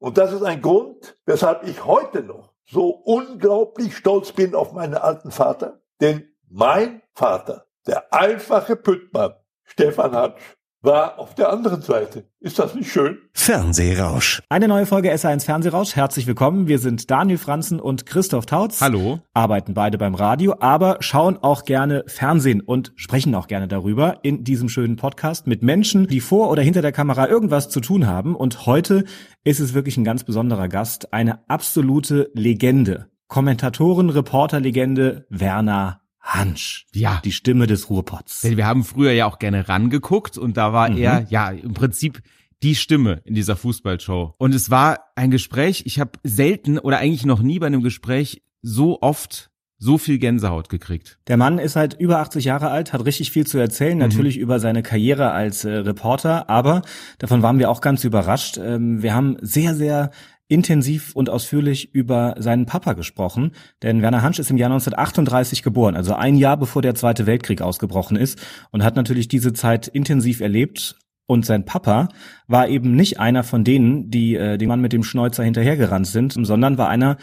[0.00, 4.94] Und das ist ein Grund, weshalb ich heute noch so unglaublich stolz bin auf meinen
[4.94, 5.82] alten Vater.
[6.00, 10.40] Denn mein Vater, der einfache Püttmann, Stefan Hatsch,
[10.82, 12.24] war auf der anderen Seite.
[12.40, 13.18] Ist das nicht schön?
[13.34, 14.42] Fernsehrausch.
[14.48, 15.94] Eine neue Folge SA1 Fernsehrausch.
[15.94, 16.68] Herzlich willkommen.
[16.68, 18.80] Wir sind Daniel Franzen und Christoph Tautz.
[18.80, 19.20] Hallo.
[19.34, 24.42] Arbeiten beide beim Radio, aber schauen auch gerne Fernsehen und sprechen auch gerne darüber in
[24.42, 28.34] diesem schönen Podcast mit Menschen, die vor oder hinter der Kamera irgendwas zu tun haben.
[28.34, 29.04] Und heute
[29.44, 33.10] ist es wirklich ein ganz besonderer Gast, eine absolute Legende.
[33.28, 36.86] Kommentatoren, Reporterlegende Werner Hansch.
[36.94, 37.20] Ja.
[37.24, 38.42] Die Stimme des Ruhrpots.
[38.42, 40.98] Denn wir haben früher ja auch gerne rangeguckt und da war Mhm.
[40.98, 42.22] er ja im Prinzip
[42.62, 44.34] die Stimme in dieser Fußballshow.
[44.36, 48.42] Und es war ein Gespräch, ich habe selten oder eigentlich noch nie bei einem Gespräch
[48.62, 49.50] so oft
[49.82, 51.18] so viel Gänsehaut gekriegt.
[51.26, 54.00] Der Mann ist halt über 80 Jahre alt, hat richtig viel zu erzählen, Mhm.
[54.04, 56.82] natürlich über seine Karriere als äh, Reporter, aber
[57.16, 58.58] davon waren wir auch ganz überrascht.
[58.62, 60.10] Ähm, wir haben sehr, sehr
[60.50, 65.96] intensiv und ausführlich über seinen Papa gesprochen, denn Werner Hansch ist im Jahr 1938 geboren,
[65.96, 70.40] also ein Jahr bevor der Zweite Weltkrieg ausgebrochen ist und hat natürlich diese Zeit intensiv
[70.40, 70.96] erlebt.
[71.26, 72.08] Und sein Papa
[72.48, 76.32] war eben nicht einer von denen, die äh, dem Mann mit dem Schnäuzer hinterhergerannt sind,
[76.32, 77.18] sondern war einer,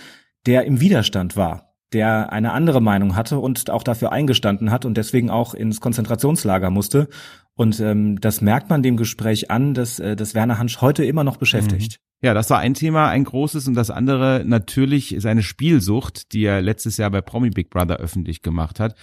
[0.46, 4.96] der im Widerstand war, der eine andere Meinung hatte und auch dafür eingestanden hat und
[4.96, 7.10] deswegen auch ins Konzentrationslager musste.
[7.56, 11.26] Und ähm, das merkt man dem Gespräch an, dass, äh, dass Werner Hansch heute immer
[11.26, 12.00] noch beschäftigt.
[12.22, 16.62] Ja, das war ein Thema, ein großes und das andere natürlich seine Spielsucht, die er
[16.62, 18.96] letztes Jahr bei Promi Big Brother öffentlich gemacht hat.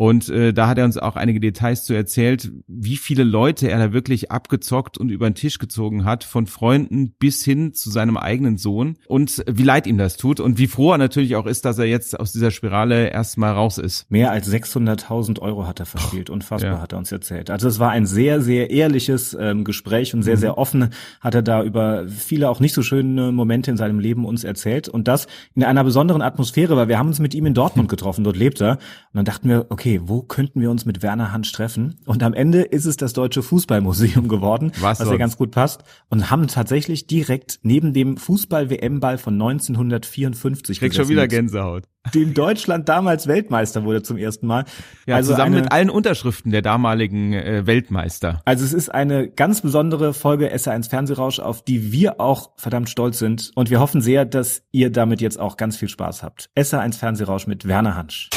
[0.00, 3.78] Und äh, da hat er uns auch einige Details zu erzählt, wie viele Leute er
[3.78, 8.16] da wirklich abgezockt und über den Tisch gezogen hat, von Freunden bis hin zu seinem
[8.16, 11.66] eigenen Sohn und wie leid ihm das tut und wie froh er natürlich auch ist,
[11.66, 14.10] dass er jetzt aus dieser Spirale erstmal raus ist.
[14.10, 16.30] Mehr als 600.000 Euro hat er verspielt.
[16.30, 16.80] Unfassbar, ja.
[16.80, 17.50] hat er uns erzählt.
[17.50, 21.42] Also es war ein sehr, sehr ehrliches ähm, Gespräch und sehr, sehr offen hat er
[21.42, 24.88] da über viele auch nicht so schöne Momente in seinem Leben uns erzählt.
[24.88, 28.24] Und das in einer besonderen Atmosphäre, weil wir haben uns mit ihm in Dortmund getroffen,
[28.24, 28.72] dort lebt er.
[28.72, 28.80] Und
[29.12, 31.96] dann dachten wir, okay, wo könnten wir uns mit Werner Hansch treffen?
[32.06, 35.82] Und am Ende ist es das Deutsche Fußballmuseum geworden, Was was ja ganz gut passt.
[36.08, 41.84] Und haben tatsächlich direkt neben dem Fußball-WM-Ball von 1954 Krieg schon wieder Gänsehaut.
[42.14, 44.64] dem Deutschland damals Weltmeister wurde zum ersten Mal.
[45.06, 48.42] Ja, also zusammen eine, mit allen Unterschriften der damaligen äh, Weltmeister.
[48.44, 53.18] Also es ist eine ganz besondere Folge SR1 Fernsehrausch, auf die wir auch verdammt stolz
[53.18, 53.50] sind.
[53.54, 56.50] Und wir hoffen sehr, dass ihr damit jetzt auch ganz viel Spaß habt.
[56.56, 58.28] SR1 Fernsehrausch mit Werner Hansch.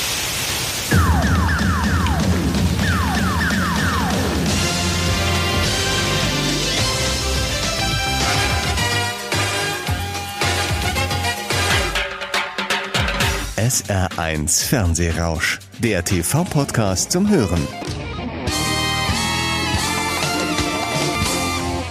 [13.73, 15.59] SR1 Fernsehrausch.
[15.79, 17.67] Der TV-Podcast zum Hören.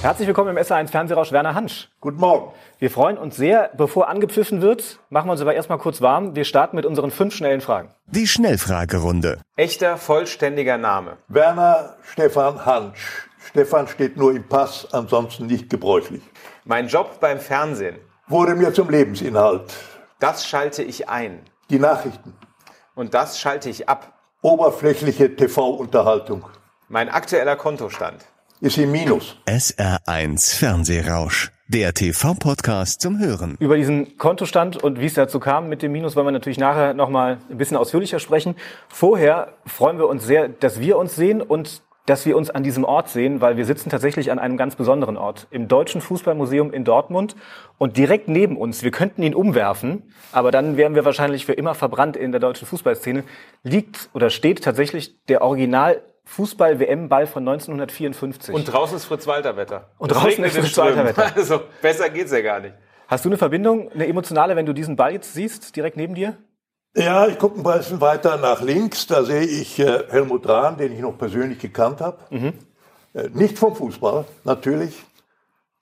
[0.02, 1.88] Herzlich willkommen im SR1 Fernsehrausch Werner Hansch.
[2.00, 2.52] Guten Morgen.
[2.80, 3.70] Wir freuen uns sehr.
[3.76, 6.34] Bevor angepfiffen wird, machen wir uns aber erstmal kurz warm.
[6.34, 7.88] Wir starten mit unseren fünf schnellen Fragen.
[8.06, 9.40] Die Schnellfragerunde.
[9.54, 11.18] Echter, vollständiger Name.
[11.28, 13.28] Werner Stefan Hansch.
[13.48, 16.22] Stefan steht nur im Pass, ansonsten nicht gebräuchlich.
[16.64, 17.94] Mein Job beim Fernsehen.
[18.26, 19.72] Wurde mir zum Lebensinhalt.
[20.18, 21.42] Das schalte ich ein.
[21.70, 22.34] Die Nachrichten.
[22.96, 24.18] Und das schalte ich ab.
[24.40, 26.44] Oberflächliche TV-Unterhaltung.
[26.88, 28.24] Mein aktueller Kontostand.
[28.62, 29.36] Ist im Minus.
[29.46, 31.50] SR1 Fernsehrausch.
[31.66, 33.56] Der TV-Podcast zum Hören.
[33.58, 36.94] Über diesen Kontostand und wie es dazu kam mit dem Minus wollen wir natürlich nachher
[36.94, 38.54] nochmal ein bisschen ausführlicher sprechen.
[38.86, 42.84] Vorher freuen wir uns sehr, dass wir uns sehen und dass wir uns an diesem
[42.84, 46.84] Ort sehen, weil wir sitzen tatsächlich an einem ganz besonderen Ort, im Deutschen Fußballmuseum in
[46.84, 47.34] Dortmund
[47.78, 51.74] und direkt neben uns, wir könnten ihn umwerfen, aber dann wären wir wahrscheinlich für immer
[51.74, 53.24] verbrannt in der deutschen Fußballszene,
[53.64, 58.54] liegt oder steht tatsächlich der Original Fußball-WM-Ball von 1954.
[58.54, 59.90] Und draußen ist Fritz-Walter-Wetter.
[59.98, 61.28] Und Es draußen ist in Fritz-Walter-Wetter.
[61.28, 61.32] Strömen.
[61.36, 62.74] Also, besser geht's ja gar nicht.
[63.08, 66.36] Hast du eine Verbindung, eine emotionale, wenn du diesen Ball jetzt siehst, direkt neben dir?
[66.94, 69.06] Ja, ich gucke ein bisschen weiter nach links.
[69.06, 72.18] Da sehe ich äh, Helmut Rahn, den ich noch persönlich gekannt habe.
[72.30, 75.02] Äh, nicht vom Fußball, natürlich,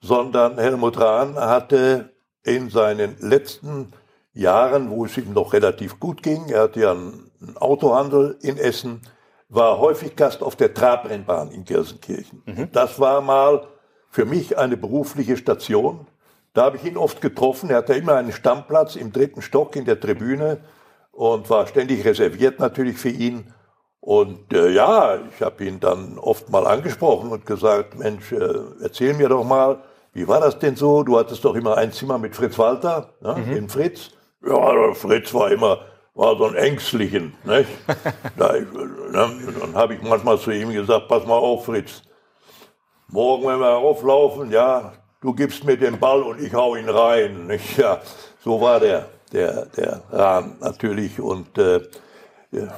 [0.01, 2.11] sondern Helmut Rahn hatte
[2.43, 3.93] in seinen letzten
[4.33, 8.57] Jahren, wo es ihm noch relativ gut ging, er hatte ja einen, einen Autohandel in
[8.57, 9.03] Essen,
[9.51, 12.43] war häufig Gast auf der Trabrennbahn in Gelsenkirchen.
[12.73, 13.67] Das war mal
[14.09, 16.07] für mich eine berufliche Station.
[16.55, 17.71] Da habe ich ihn oft getroffen.
[17.71, 20.59] Er hatte immer einen Stammplatz im dritten Stock in der Tribüne
[21.13, 23.53] und war ständig reserviert natürlich für ihn.
[24.01, 29.15] Und äh, ja, ich habe ihn dann oft mal angesprochen und gesagt, Mensch, äh, erzähl
[29.15, 29.83] mir doch mal,
[30.13, 31.03] wie war das denn so?
[31.03, 34.11] Du hattest doch immer ein Zimmer mit Fritz Walter, ne, den Fritz.
[34.45, 35.81] Ja, Fritz war immer,
[36.15, 37.35] war so ein Ängstlichen.
[37.45, 37.69] Nicht?
[38.37, 42.03] da, ich, ne, dann habe ich manchmal zu ihm gesagt, pass mal auf, Fritz.
[43.09, 47.47] Morgen, wenn wir auflaufen, ja, du gibst mir den Ball und ich hau ihn rein.
[47.47, 47.79] Nicht?
[47.79, 48.01] Ja,
[48.43, 51.21] so war der, der, der Rahn natürlich.
[51.21, 51.81] Und äh,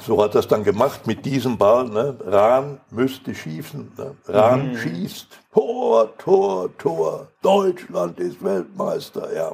[0.01, 1.85] so hat er es dann gemacht mit diesem Ball.
[1.85, 2.15] Ne?
[2.27, 3.91] Rahn müsste schießen.
[3.97, 4.15] Ne?
[4.27, 4.77] Rahn Mhm.
[4.77, 5.27] schießt.
[5.53, 7.27] Tor, Tor, Tor.
[7.41, 9.33] Deutschland ist Weltmeister.
[9.35, 9.51] Ja.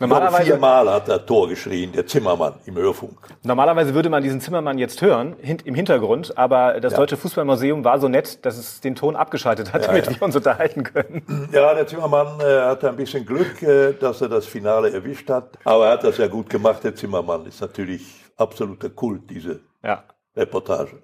[0.00, 3.16] Normalerweise- Viermal hat er Tor geschrien, der Zimmermann im Hörfunk.
[3.44, 6.98] Normalerweise würde man diesen Zimmermann jetzt hören, im Hintergrund, aber das Ja.
[6.98, 10.12] Deutsche Fußballmuseum war so nett, dass es den Ton abgeschaltet hat, damit ja.
[10.14, 11.48] wir uns unterhalten können.
[11.52, 15.58] Ja, der Zimmermann äh, hatte ein bisschen Glück, äh, dass er das Finale erwischt hat.
[15.64, 16.82] Aber er hat das ja gut gemacht.
[16.82, 20.04] Der Zimmermann ist natürlich absoluter Kult, diese Ja.
[20.36, 21.02] Reportage.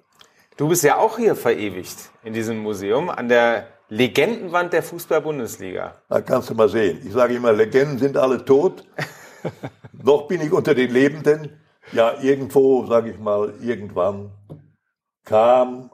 [0.57, 6.01] Du bist ja auch hier verewigt in diesem Museum an der Legendenwand der Fußball-Bundesliga.
[6.09, 7.01] Da kannst du mal sehen.
[7.05, 8.83] Ich sage immer, Legenden sind alle tot.
[9.93, 11.61] Noch bin ich unter den Lebenden.
[11.93, 14.31] Ja, irgendwo, sage ich mal, irgendwann
[15.23, 15.89] kam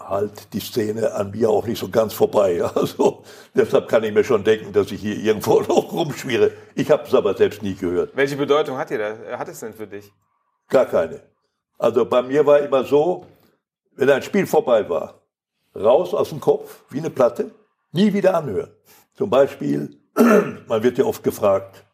[0.00, 2.62] halt die Szene an mir auch nicht so ganz vorbei.
[2.74, 3.22] Also
[3.54, 6.52] deshalb kann ich mir schon denken, dass ich hier irgendwo noch rumschwirre.
[6.74, 8.10] Ich habe es aber selbst nie gehört.
[8.14, 10.10] Welche Bedeutung hat, dir das, hat es denn für dich?
[10.68, 11.20] Gar keine.
[11.78, 13.26] Also bei mir war immer so,
[13.96, 15.20] wenn ein Spiel vorbei war,
[15.74, 17.50] raus aus dem Kopf, wie eine Platte,
[17.92, 18.70] nie wieder anhören.
[19.14, 21.84] Zum Beispiel, man wird ja oft gefragt,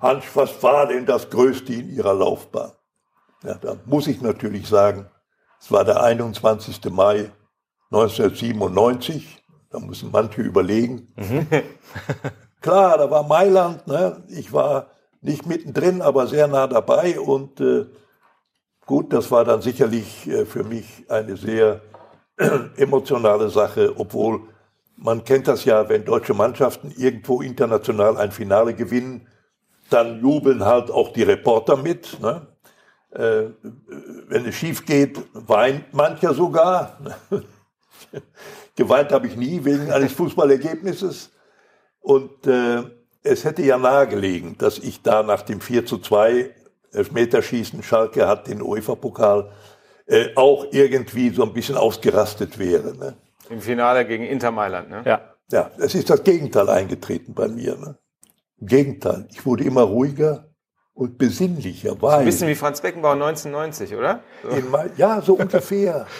[0.00, 2.72] Hans, was war denn das Größte in Ihrer Laufbahn?
[3.42, 5.06] Ja, da muss ich natürlich sagen,
[5.60, 6.84] es war der 21.
[6.90, 7.30] Mai
[7.90, 9.42] 1997.
[9.70, 11.12] Da müssen manche überlegen.
[12.60, 13.86] Klar, da war Mailand.
[13.86, 14.22] Ne?
[14.28, 14.88] Ich war
[15.20, 17.18] nicht mittendrin, aber sehr nah dabei.
[17.20, 17.86] Und äh,
[18.86, 21.80] gut, das war dann sicherlich äh, für mich eine sehr
[22.76, 24.42] emotionale Sache, obwohl
[24.96, 29.26] man kennt das ja, wenn deutsche Mannschaften irgendwo international ein Finale gewinnen,
[29.88, 32.20] dann jubeln halt auch die Reporter mit.
[32.20, 32.46] Ne?
[33.12, 33.50] Äh,
[34.28, 36.98] wenn es schief geht, weint mancher sogar.
[38.76, 41.30] Geweint habe ich nie wegen eines Fußballergebnisses.
[42.00, 42.82] Und äh,
[43.22, 46.50] es hätte ja nahegelegen, dass ich da nach dem 4 zu 2
[46.92, 49.52] Elfmeterschießen, Schalke hat den UEFA-Pokal,
[50.06, 52.96] äh, auch irgendwie so ein bisschen ausgerastet wäre.
[52.96, 53.16] Ne?
[53.48, 55.02] Im Finale gegen Inter Mailand, ne?
[55.04, 55.20] Ja.
[55.52, 57.76] Ja, es ist das Gegenteil eingetreten bei mir.
[57.76, 57.98] Ne?
[58.60, 60.48] Im Gegenteil, ich wurde immer ruhiger
[60.94, 64.20] und besinnlicher, weil Ein bisschen wie Franz Beckenbauer 1990, oder?
[64.42, 64.50] So.
[64.96, 66.06] ja, so ungefähr.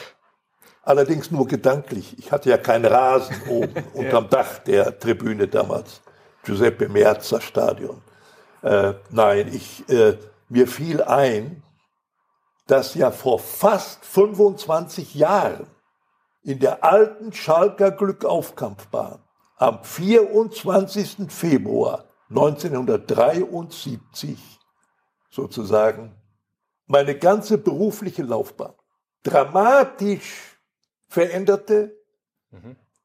[0.83, 2.19] Allerdings nur gedanklich.
[2.19, 6.03] Ich hatte ja keinen Rasen oben unterm Dach der Tribüne damals.
[6.43, 8.03] Giuseppe Meazza Stadion.
[8.63, 10.17] Äh, nein, ich, äh,
[10.49, 11.63] mir fiel ein,
[12.67, 15.67] dass ja vor fast 25 Jahren
[16.43, 19.19] in der alten Schalker Glückaufkampfbahn
[19.57, 21.27] am 24.
[21.29, 24.39] Februar 1973
[25.31, 26.15] sozusagen
[26.87, 28.73] meine ganze berufliche Laufbahn
[29.23, 30.50] dramatisch
[31.11, 31.97] veränderte.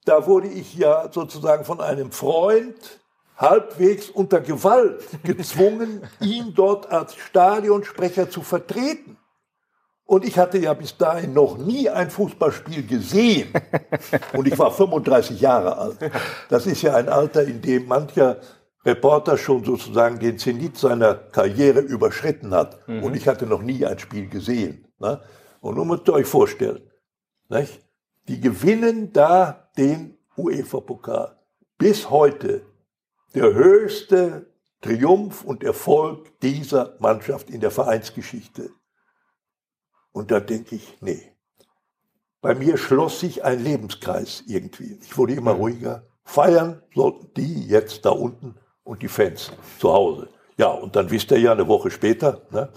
[0.06, 3.02] Da wurde ich ja sozusagen von einem Freund
[3.36, 9.18] halbwegs unter Gewalt gezwungen, ihn dort als Stadionsprecher zu vertreten.
[10.06, 13.52] Und ich hatte ja bis dahin noch nie ein Fußballspiel gesehen.
[14.34, 15.98] Und ich war 35 Jahre alt.
[16.48, 18.38] Das ist ja ein Alter, in dem mancher
[18.86, 22.88] Reporter schon sozusagen den Zenit seiner Karriere überschritten hat.
[22.88, 24.88] Und ich hatte noch nie ein Spiel gesehen.
[25.00, 25.20] Ne?
[25.60, 26.88] Und nun müsst ihr euch vorstellen,
[27.50, 27.85] nicht?
[28.28, 31.38] Die gewinnen da den UEFA-Pokal.
[31.78, 32.66] Bis heute
[33.34, 34.48] der höchste
[34.82, 38.70] Triumph und Erfolg dieser Mannschaft in der Vereinsgeschichte.
[40.12, 41.32] Und da denke ich, nee.
[42.42, 45.00] Bei mir schloss sich ein Lebenskreis irgendwie.
[45.02, 46.04] Ich wurde immer ruhiger.
[46.24, 50.30] Feiern sollten die jetzt da unten und die Fans zu Hause.
[50.58, 52.70] Ja, und dann wisst ihr ja eine Woche später, ne,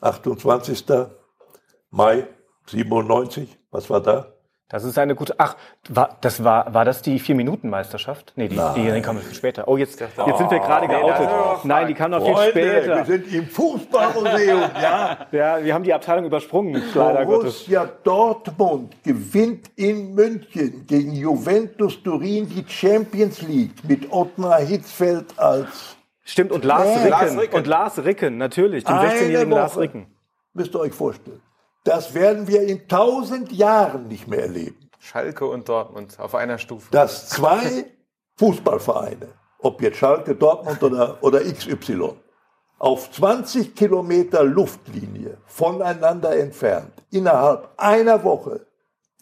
[0.00, 0.84] 28.
[1.90, 2.28] Mai
[2.66, 4.35] 97, was war da?
[4.68, 5.34] Das ist eine gute.
[5.38, 5.56] Ach,
[5.88, 8.32] war, das war, war das die Vier-Minuten-Meisterschaft?
[8.34, 9.68] Nee, die, die, die kam viel später.
[9.68, 11.64] Oh, jetzt, jetzt sind wir gerade geoutet.
[11.64, 13.04] Nein, die kam noch viel Freunde, wir später.
[13.04, 15.18] sind im Fußballmuseum, ja.
[15.30, 17.64] Ja, wir haben die Abteilung übersprungen, leider Gottes.
[17.64, 25.96] Borussia Dortmund gewinnt in München gegen Juventus Turin die Champions League mit Ottmar Hitzfeld als,
[26.24, 26.94] Stimmt, und Lars Nee.
[26.96, 27.10] Ricken.
[27.10, 27.56] Lars Ricken.
[27.56, 29.78] Und Lars Ricken, natürlich, dem Eine 16-jährigen Lars.
[29.78, 30.06] Ricken.
[30.54, 31.40] müsst ihr euch vorstellen.
[31.86, 34.90] Das werden wir in tausend Jahren nicht mehr erleben.
[34.98, 36.88] Schalke und Dortmund auf einer Stufe.
[36.90, 37.84] Dass zwei
[38.38, 39.28] Fußballvereine,
[39.60, 42.14] ob jetzt Schalke, Dortmund oder, oder XY,
[42.80, 48.66] auf 20 Kilometer Luftlinie voneinander entfernt, innerhalb einer Woche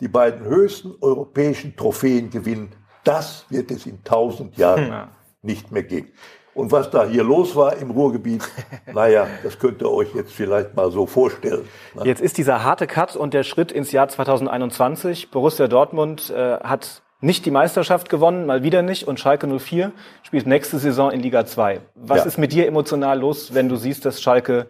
[0.00, 5.10] die beiden höchsten europäischen Trophäen gewinnen, das wird es in tausend Jahren
[5.42, 6.14] nicht mehr geben.
[6.54, 8.42] Und was da hier los war im Ruhrgebiet,
[8.92, 11.68] naja, das könnt ihr euch jetzt vielleicht mal so vorstellen.
[11.94, 12.04] ne?
[12.04, 15.30] Jetzt ist dieser harte Cut und der Schritt ins Jahr 2021.
[15.30, 19.08] Borussia Dortmund äh, hat nicht die Meisterschaft gewonnen, mal wieder nicht.
[19.08, 19.92] Und Schalke 04
[20.22, 21.80] spielt nächste Saison in Liga 2.
[21.94, 22.24] Was Ja.
[22.24, 24.66] ist mit dir emotional los, wenn du siehst, dass Schalke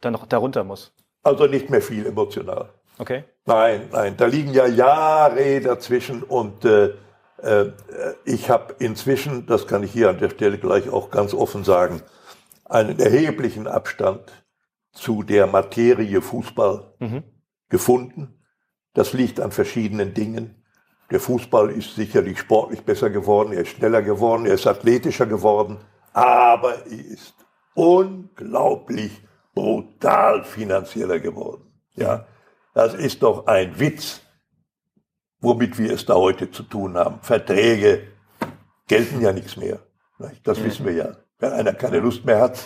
[0.00, 0.92] dann noch darunter muss?
[1.22, 2.70] Also nicht mehr viel emotional.
[2.98, 3.24] Okay?
[3.46, 6.90] Nein, nein, da liegen ja Jahre dazwischen und äh,
[8.24, 12.02] ich habe inzwischen, das kann ich hier an der Stelle gleich auch ganz offen sagen,
[12.64, 14.32] einen erheblichen Abstand
[14.92, 16.94] zu der Materie Fußball
[17.68, 18.38] gefunden.
[18.94, 20.62] Das liegt an verschiedenen Dingen.
[21.10, 25.78] Der Fußball ist sicherlich sportlich besser geworden, er ist schneller geworden, er ist athletischer geworden,
[26.12, 27.34] aber er ist
[27.74, 29.22] unglaublich
[29.54, 31.70] brutal finanzieller geworden.
[31.96, 32.26] Ja,
[32.72, 34.22] das ist doch ein Witz,
[35.42, 37.18] womit wir es da heute zu tun haben.
[37.20, 38.08] Verträge
[38.88, 39.80] gelten ja nichts mehr.
[40.44, 41.16] Das wissen wir ja.
[41.38, 42.64] Wenn einer keine Lust mehr hat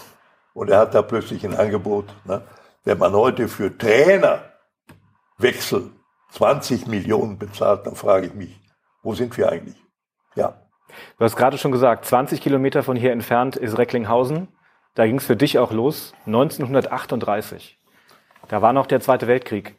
[0.54, 2.42] und er hat da plötzlich ein Angebot, ne?
[2.84, 5.90] wenn man heute für Trainerwechsel
[6.30, 8.60] 20 Millionen bezahlt, dann frage ich mich,
[9.02, 9.82] wo sind wir eigentlich?
[10.34, 10.54] Ja,
[11.18, 14.48] Du hast gerade schon gesagt, 20 Kilometer von hier entfernt ist Recklinghausen.
[14.94, 17.78] Da ging es für dich auch los, 1938.
[18.48, 19.74] Da war noch der Zweite Weltkrieg.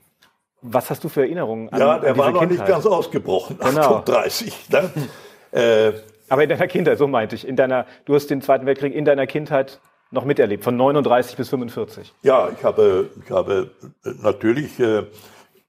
[0.61, 2.59] Was hast du für Erinnerungen an, ja an der diese war noch Kindheit?
[2.59, 3.95] nicht ganz ausgebrochen, Genau.
[3.97, 4.69] 38.
[4.69, 4.89] Ne?
[5.51, 5.93] äh,
[6.29, 7.47] Aber in deiner Kindheit, so meinte ich.
[7.47, 11.49] In deiner, du hast den Zweiten Weltkrieg in deiner Kindheit noch miterlebt, von 39 bis
[11.49, 12.13] 45.
[12.23, 13.69] Ja, ich habe, ich habe
[14.03, 15.03] äh, natürlich äh,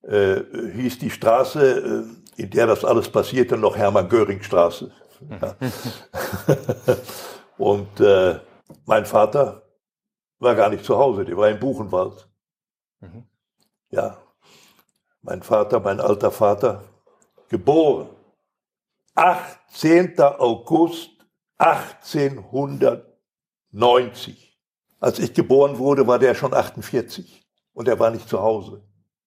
[0.04, 0.42] äh,
[0.76, 4.92] hieß die Straße, äh, in der das alles passierte, noch Hermann-Göring-Straße.
[5.30, 5.56] Ja.
[7.60, 8.40] Und äh,
[8.86, 9.62] mein Vater
[10.40, 12.28] war gar nicht zu Hause, der war im Buchenwald.
[13.92, 14.18] Ja,
[15.22, 16.82] mein Vater, mein alter Vater,
[17.48, 18.10] geboren
[19.14, 20.20] 18.
[20.20, 21.12] August
[21.60, 24.60] 1890.
[25.00, 28.84] Als ich geboren wurde, war der schon 48 und er war nicht zu Hause,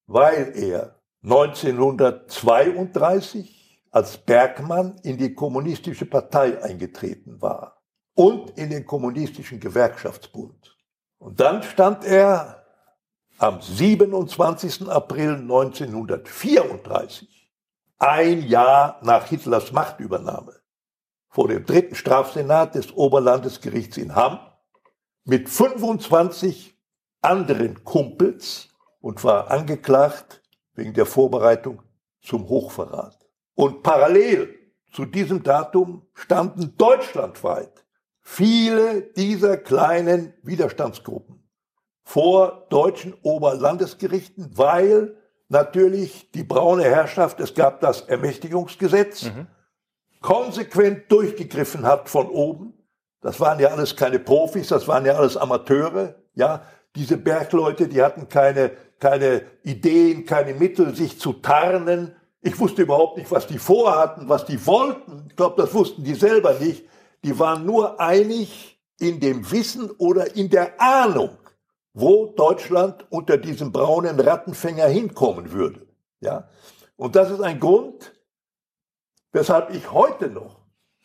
[0.06, 7.82] weil er 1932 als Bergmann in die kommunistische Partei eingetreten war
[8.14, 10.76] und in den kommunistischen Gewerkschaftsbund.
[11.18, 12.66] Und dann stand er
[13.38, 14.86] am 27.
[14.88, 17.50] April 1934,
[17.98, 20.60] ein Jahr nach Hitlers Machtübernahme,
[21.30, 24.40] vor dem dritten Strafsenat des Oberlandesgerichts in Hamm
[25.24, 26.78] mit 25
[27.22, 28.68] anderen Kumpels
[29.00, 30.42] und war angeklagt
[30.74, 31.82] wegen der Vorbereitung
[32.20, 33.18] zum Hochverrat.
[33.54, 34.54] Und parallel
[34.92, 37.84] zu diesem Datum standen deutschlandweit
[38.20, 41.48] viele dieser kleinen Widerstandsgruppen
[42.02, 45.16] vor deutschen Oberlandesgerichten, weil
[45.48, 49.30] natürlich die braune Herrschaft, es gab das Ermächtigungsgesetz,
[50.20, 52.74] konsequent durchgegriffen hat von oben.
[53.20, 56.62] Das waren ja alles keine Profis, das waren ja alles Amateure, ja.
[56.96, 62.14] Diese Bergleute, die hatten keine, keine Ideen, keine Mittel, sich zu tarnen.
[62.40, 65.26] Ich wusste überhaupt nicht, was die vorhatten, was die wollten.
[65.28, 66.86] Ich glaube, das wussten die selber nicht.
[67.24, 71.38] Die waren nur einig in dem Wissen oder in der Ahnung,
[71.92, 75.86] wo Deutschland unter diesem braunen Rattenfänger hinkommen würde.
[76.20, 76.48] Ja?
[76.96, 78.12] Und das ist ein Grund,
[79.32, 80.60] weshalb ich heute noch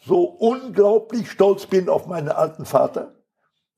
[0.06, 3.16] so unglaublich stolz bin auf meinen alten Vater.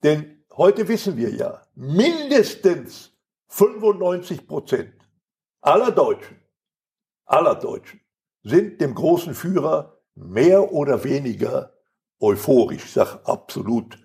[0.02, 3.11] Denn heute wissen wir ja, mindestens
[3.52, 4.94] 95 Prozent
[5.60, 6.40] aller Deutschen,
[7.26, 8.00] aller Deutschen
[8.42, 11.74] sind dem großen Führer mehr oder weniger
[12.18, 13.98] euphorisch, sag absolut,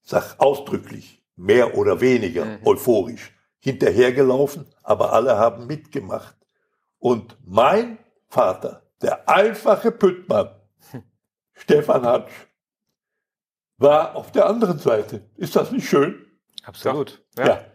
[0.00, 6.36] sag ausdrücklich, mehr oder weniger euphorisch hinterhergelaufen, aber alle haben mitgemacht.
[6.98, 10.48] Und mein Vater, der einfache Püttmann,
[11.52, 12.32] Stefan Hatsch,
[13.76, 15.28] war auf der anderen Seite.
[15.36, 16.24] Ist das nicht schön?
[16.62, 17.22] Absolut.
[17.36, 17.66] Ja.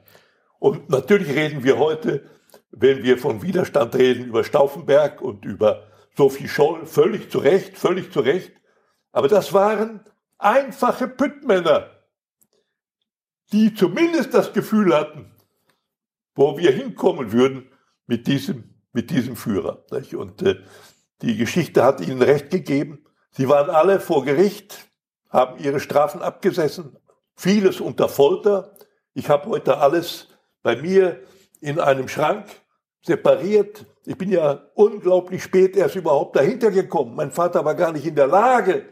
[0.60, 2.30] Und natürlich reden wir heute,
[2.72, 8.12] wenn wir von Widerstand reden, über Stauffenberg und über Sophie Scholl, völlig zu Recht, völlig
[8.12, 8.52] zu Recht.
[9.12, 10.02] Aber das waren
[10.38, 11.90] einfache Püttmänner,
[13.52, 15.32] die zumindest das Gefühl hatten,
[16.36, 17.72] wo wir hinkommen würden
[18.06, 19.86] mit diesem, mit diesem Führer.
[20.16, 20.58] Und äh,
[21.22, 23.06] die Geschichte hat ihnen recht gegeben.
[23.32, 24.90] Sie waren alle vor Gericht,
[25.30, 26.98] haben ihre Strafen abgesessen,
[27.36, 28.76] vieles unter Folter.
[29.14, 30.30] Ich habe heute alles
[30.64, 31.22] bei mir
[31.62, 32.46] in einem Schrank
[33.02, 33.86] separiert.
[34.06, 37.16] Ich bin ja unglaublich spät erst überhaupt dahinter gekommen.
[37.16, 38.86] Mein Vater war gar nicht in der Lage,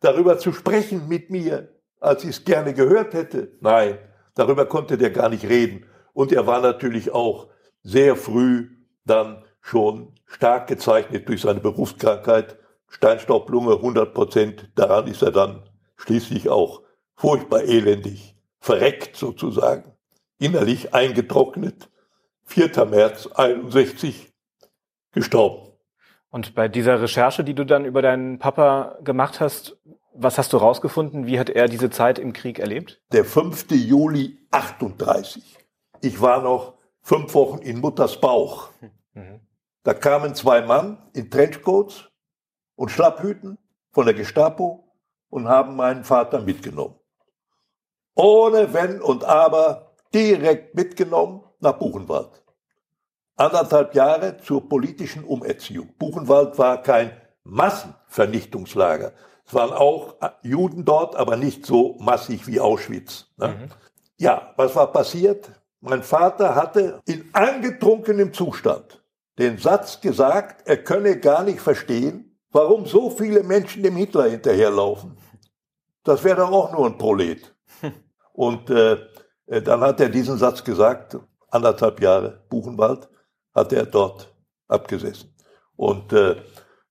[0.00, 1.68] darüber zu sprechen mit mir,
[2.00, 3.52] als ich es gerne gehört hätte.
[3.60, 3.98] Nein,
[4.34, 5.86] darüber konnte der gar nicht reden.
[6.12, 7.48] Und er war natürlich auch
[7.82, 8.68] sehr früh
[9.04, 12.58] dann schon stark gezeichnet durch seine Berufskrankheit.
[12.88, 14.70] Steinstaublunge 100 Prozent.
[14.74, 16.82] Daran ist er dann schließlich auch
[17.14, 19.91] furchtbar elendig, verreckt sozusagen,
[20.42, 21.88] innerlich eingetrocknet,
[22.44, 22.84] 4.
[22.86, 24.32] März 61
[25.12, 25.72] gestorben.
[26.30, 29.78] Und bei dieser Recherche, die du dann über deinen Papa gemacht hast,
[30.14, 31.26] was hast du rausgefunden?
[31.26, 33.00] Wie hat er diese Zeit im Krieg erlebt?
[33.12, 33.70] Der 5.
[33.70, 35.58] Juli 38.
[36.00, 38.70] Ich war noch fünf Wochen in Mutters Bauch.
[39.14, 39.40] Mhm.
[39.84, 42.08] Da kamen zwei Mann in Trenchcoats
[42.76, 43.58] und Schlapphüten
[43.90, 44.92] von der Gestapo
[45.28, 46.96] und haben meinen Vater mitgenommen.
[48.14, 52.42] Ohne Wenn und Aber direkt mitgenommen nach Buchenwald.
[53.36, 55.94] Anderthalb Jahre zur politischen Umerziehung.
[55.98, 57.12] Buchenwald war kein
[57.44, 59.12] Massenvernichtungslager.
[59.46, 63.26] Es waren auch Juden dort, aber nicht so massig wie Auschwitz.
[63.36, 63.48] Ne?
[63.48, 63.68] Mhm.
[64.18, 65.50] Ja, was war passiert?
[65.80, 69.02] Mein Vater hatte in angetrunkenem Zustand
[69.38, 75.16] den Satz gesagt, er könne gar nicht verstehen, warum so viele Menschen dem Hitler hinterherlaufen.
[76.04, 77.54] Das wäre doch auch nur ein Prolet.
[78.32, 78.98] Und äh,
[79.60, 81.18] dann hat er diesen Satz gesagt,
[81.48, 83.08] anderthalb Jahre Buchenwald,
[83.54, 84.34] hat er dort
[84.68, 85.34] abgesessen.
[85.76, 86.36] Und äh,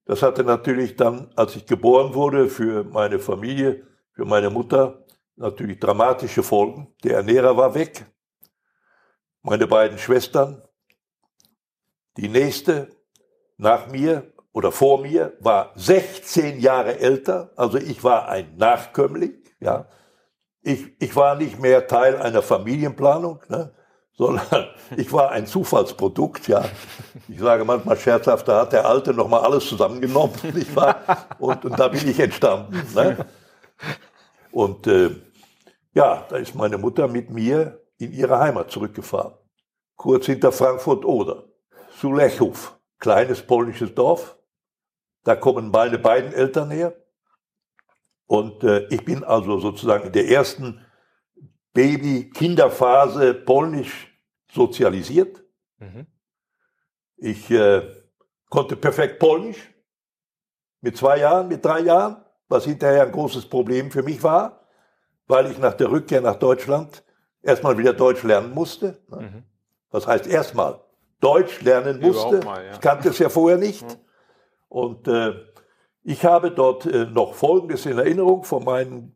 [0.06, 5.80] das hatte natürlich dann, als ich geboren wurde, für meine Familie, für meine Mutter natürlich
[5.80, 6.94] dramatische Folgen.
[7.04, 8.06] Der Ernährer war weg.
[9.42, 10.62] Meine beiden Schwestern.
[12.18, 12.90] Die nächste
[13.58, 17.52] nach mir oder vor mir war 16 Jahre älter.
[17.56, 19.42] Also ich war ein Nachkömmling.
[19.60, 19.88] Ja.
[20.64, 23.40] Ich, ich war nicht mehr Teil einer Familienplanung.
[23.50, 23.72] Ne?
[24.22, 26.64] sondern ich war ein Zufallsprodukt, ja.
[27.28, 31.28] Ich sage manchmal scherzhaft, da hat der Alte noch mal alles zusammengenommen, nicht wahr?
[31.40, 32.86] Und, und da bin ich entstanden.
[32.94, 33.26] Ne?
[34.52, 35.10] Und äh,
[35.94, 39.34] ja, da ist meine Mutter mit mir in ihre Heimat zurückgefahren.
[39.96, 41.46] Kurz hinter Frankfurt-Oder.
[42.00, 44.38] Sulechów, kleines polnisches Dorf.
[45.24, 46.94] Da kommen meine beiden Eltern her.
[48.32, 50.80] Und äh, ich bin also sozusagen in der ersten
[51.74, 54.08] Baby-Kinderphase polnisch
[54.50, 55.44] sozialisiert.
[55.80, 56.08] Mhm.
[57.18, 57.82] Ich äh,
[58.50, 59.58] konnte perfekt Polnisch
[60.80, 64.66] mit zwei Jahren, mit drei Jahren, was hinterher ein großes Problem für mich war,
[65.28, 67.04] weil ich nach der Rückkehr nach Deutschland
[67.42, 68.98] erstmal wieder Deutsch lernen musste.
[69.10, 69.18] Ne?
[69.24, 69.44] Mhm.
[69.90, 70.80] Was heißt erstmal?
[71.20, 72.40] Deutsch lernen musste.
[72.46, 72.72] Mal, ja.
[72.72, 73.86] Ich kannte es ja vorher nicht.
[74.72, 74.78] Mhm.
[74.78, 75.51] Und äh,
[76.04, 79.16] ich habe dort äh, noch Folgendes in Erinnerung von meinen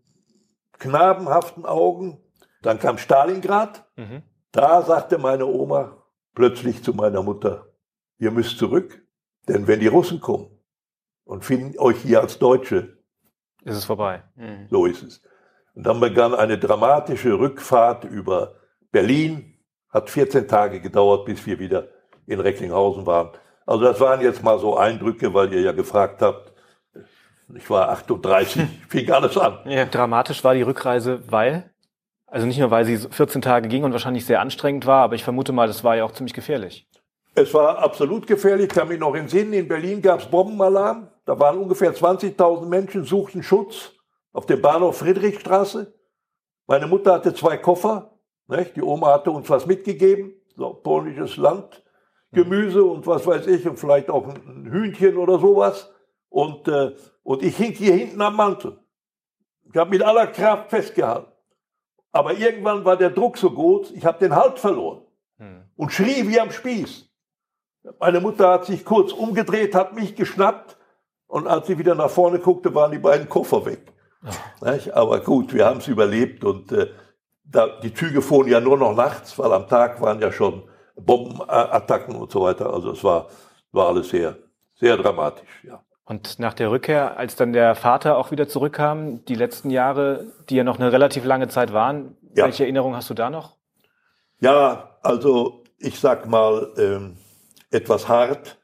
[0.79, 2.21] knabenhaften Augen.
[2.61, 3.85] Dann kam Stalingrad.
[3.95, 4.23] Mhm.
[4.51, 7.67] Da sagte meine Oma plötzlich zu meiner Mutter,
[8.17, 9.05] ihr müsst zurück,
[9.47, 10.47] denn wenn die Russen kommen
[11.23, 12.97] und finden euch hier als Deutsche,
[13.63, 14.23] ist es vorbei.
[14.35, 14.67] Mhm.
[14.69, 15.21] So ist es.
[15.73, 18.55] Und dann begann eine dramatische Rückfahrt über
[18.91, 21.89] Berlin, hat 14 Tage gedauert, bis wir wieder
[22.27, 23.31] in Recklinghausen waren.
[23.65, 26.53] Also das waren jetzt mal so Eindrücke, weil ihr ja gefragt habt.
[27.53, 29.59] Ich war 38, fing alles an.
[29.65, 29.85] Ja.
[29.85, 31.71] Dramatisch war die Rückreise, weil?
[32.27, 35.23] Also nicht nur, weil sie 14 Tage ging und wahrscheinlich sehr anstrengend war, aber ich
[35.23, 36.87] vermute mal, das war ja auch ziemlich gefährlich.
[37.35, 39.51] Es war absolut gefährlich, kann mich noch in Sinn.
[39.53, 41.09] In Berlin gab es Bombenalarm.
[41.25, 43.91] Da waren ungefähr 20.000 Menschen, suchten Schutz
[44.31, 45.93] auf dem Bahnhof Friedrichstraße.
[46.67, 48.17] Meine Mutter hatte zwei Koffer.
[48.47, 48.75] Nicht?
[48.75, 51.83] Die Oma hatte uns was mitgegeben, so polnisches Land,
[52.31, 55.91] Gemüse und was weiß ich und vielleicht auch ein Hühnchen oder sowas.
[56.29, 56.93] Und, äh,
[57.25, 58.77] und ich hing hier hinten am Mantel.
[59.63, 61.31] Ich habe mit aller Kraft festgehalten.
[62.11, 65.01] Aber irgendwann war der Druck so groß, ich habe den Halt verloren
[65.37, 65.63] hm.
[65.75, 67.09] und schrie wie am Spieß.
[67.99, 70.77] Meine Mutter hat sich kurz umgedreht, hat mich geschnappt
[71.27, 73.81] und als sie wieder nach vorne guckte, waren die beiden Koffer weg.
[74.61, 74.93] Ja.
[74.93, 76.91] Aber gut, wir haben es überlebt und äh,
[77.43, 80.63] da, die Züge fuhren ja nur noch nachts, weil am Tag waren ja schon
[80.95, 82.71] Bombenattacken und so weiter.
[82.71, 83.27] Also es war,
[83.71, 84.37] war alles sehr,
[84.75, 85.84] sehr dramatisch, ja.
[86.05, 90.55] Und nach der Rückkehr, als dann der Vater auch wieder zurückkam, die letzten Jahre, die
[90.55, 92.45] ja noch eine relativ lange Zeit waren, ja.
[92.45, 93.55] welche Erinnerungen hast du da noch?
[94.39, 97.17] Ja, also ich sag mal ähm,
[97.71, 98.59] etwas hart.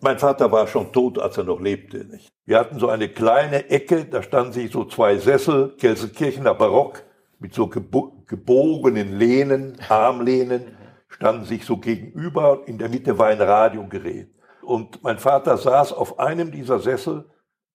[0.00, 2.04] Mein Vater war schon tot, als er noch lebte.
[2.04, 2.28] Nicht?
[2.44, 7.02] Wir hatten so eine kleine Ecke, da standen sich so zwei Sessel, Gelsenkirchener Barock,
[7.38, 10.76] mit so gebo gebogenen Lehnen, Armlehnen,
[11.08, 12.62] standen sich so gegenüber.
[12.66, 14.28] In der Mitte war ein Radiogerät.
[14.62, 17.28] Und mein Vater saß auf einem dieser Sessel,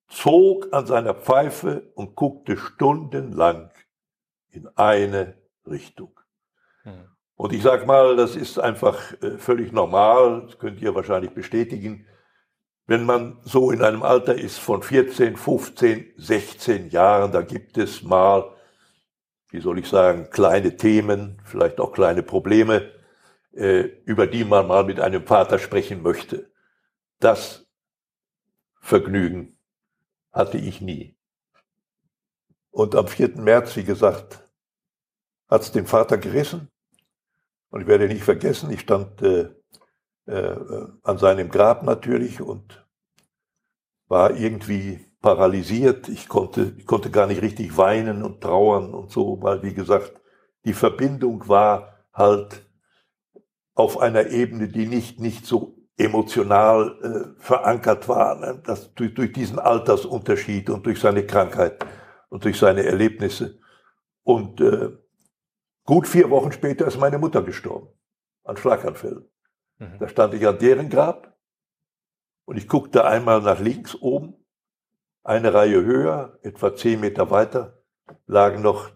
[0.07, 3.71] zog an seiner Pfeife und guckte stundenlang
[4.49, 6.19] in eine Richtung.
[6.83, 7.09] Hm.
[7.35, 12.07] Und ich sag mal, das ist einfach äh, völlig normal, das könnt ihr wahrscheinlich bestätigen,
[12.87, 18.01] wenn man so in einem Alter ist von 14, 15, 16 Jahren, da gibt es
[18.01, 18.55] mal,
[19.49, 22.89] wie soll ich sagen, kleine Themen, vielleicht auch kleine Probleme,
[23.53, 26.46] äh, über die man mal mit einem Vater sprechen möchte.
[27.19, 27.65] Das
[28.79, 29.57] Vergnügen
[30.31, 31.17] hatte ich nie.
[32.69, 33.37] Und am 4.
[33.37, 34.43] März, wie gesagt,
[35.49, 36.69] hat es den Vater gerissen.
[37.69, 39.49] Und ich werde nicht vergessen, ich stand äh,
[40.27, 42.85] äh, an seinem Grab natürlich und
[44.07, 46.07] war irgendwie paralysiert.
[46.07, 50.21] Ich konnte, ich konnte gar nicht richtig weinen und trauern und so, weil, wie gesagt,
[50.65, 52.69] die Verbindung war halt
[53.73, 58.61] auf einer Ebene, die nicht, nicht so emotional äh, verankert war, ne?
[58.65, 61.83] das, durch, durch diesen Altersunterschied und durch seine Krankheit
[62.29, 63.59] und durch seine Erlebnisse.
[64.23, 64.91] Und äh,
[65.83, 67.89] gut vier Wochen später ist meine Mutter gestorben
[68.43, 69.27] an Schlaganfällen.
[69.79, 69.99] Mhm.
[69.99, 71.35] Da stand ich an deren Grab
[72.45, 74.35] und ich guckte einmal nach links oben,
[75.23, 77.83] eine Reihe höher, etwa zehn Meter weiter,
[78.27, 78.89] lagen noch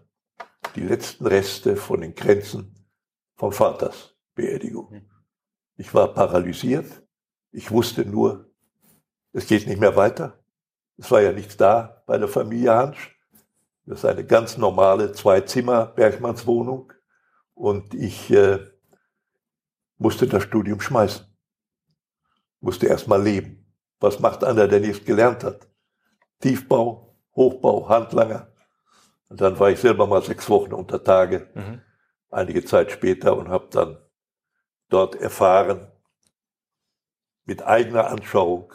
[0.76, 2.88] die letzten Reste von den Grenzen
[3.34, 4.90] von Vaters Beerdigung.
[4.90, 5.11] Mhm.
[5.82, 7.02] Ich war paralysiert.
[7.50, 8.48] Ich wusste nur,
[9.32, 10.38] es geht nicht mehr weiter.
[10.96, 13.18] Es war ja nichts da bei der Familie Hansch.
[13.86, 16.92] Das ist eine ganz normale Zwei-Zimmer-Bergmannswohnung.
[17.54, 18.60] Und ich äh,
[19.98, 21.26] musste das Studium schmeißen.
[22.60, 23.66] Musste erst mal leben.
[23.98, 25.66] Was macht einer, der nichts gelernt hat?
[26.38, 28.52] Tiefbau, Hochbau, Handlanger.
[29.28, 31.80] Und dann war ich selber mal sechs Wochen unter Tage, mhm.
[32.30, 33.98] einige Zeit später und habe dann
[34.92, 35.88] dort erfahren,
[37.44, 38.72] mit eigener Anschauung,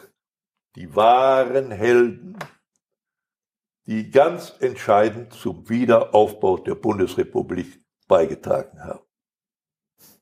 [0.76, 2.38] die wahren Helden,
[3.86, 9.00] die ganz entscheidend zum Wiederaufbau der Bundesrepublik beigetragen haben.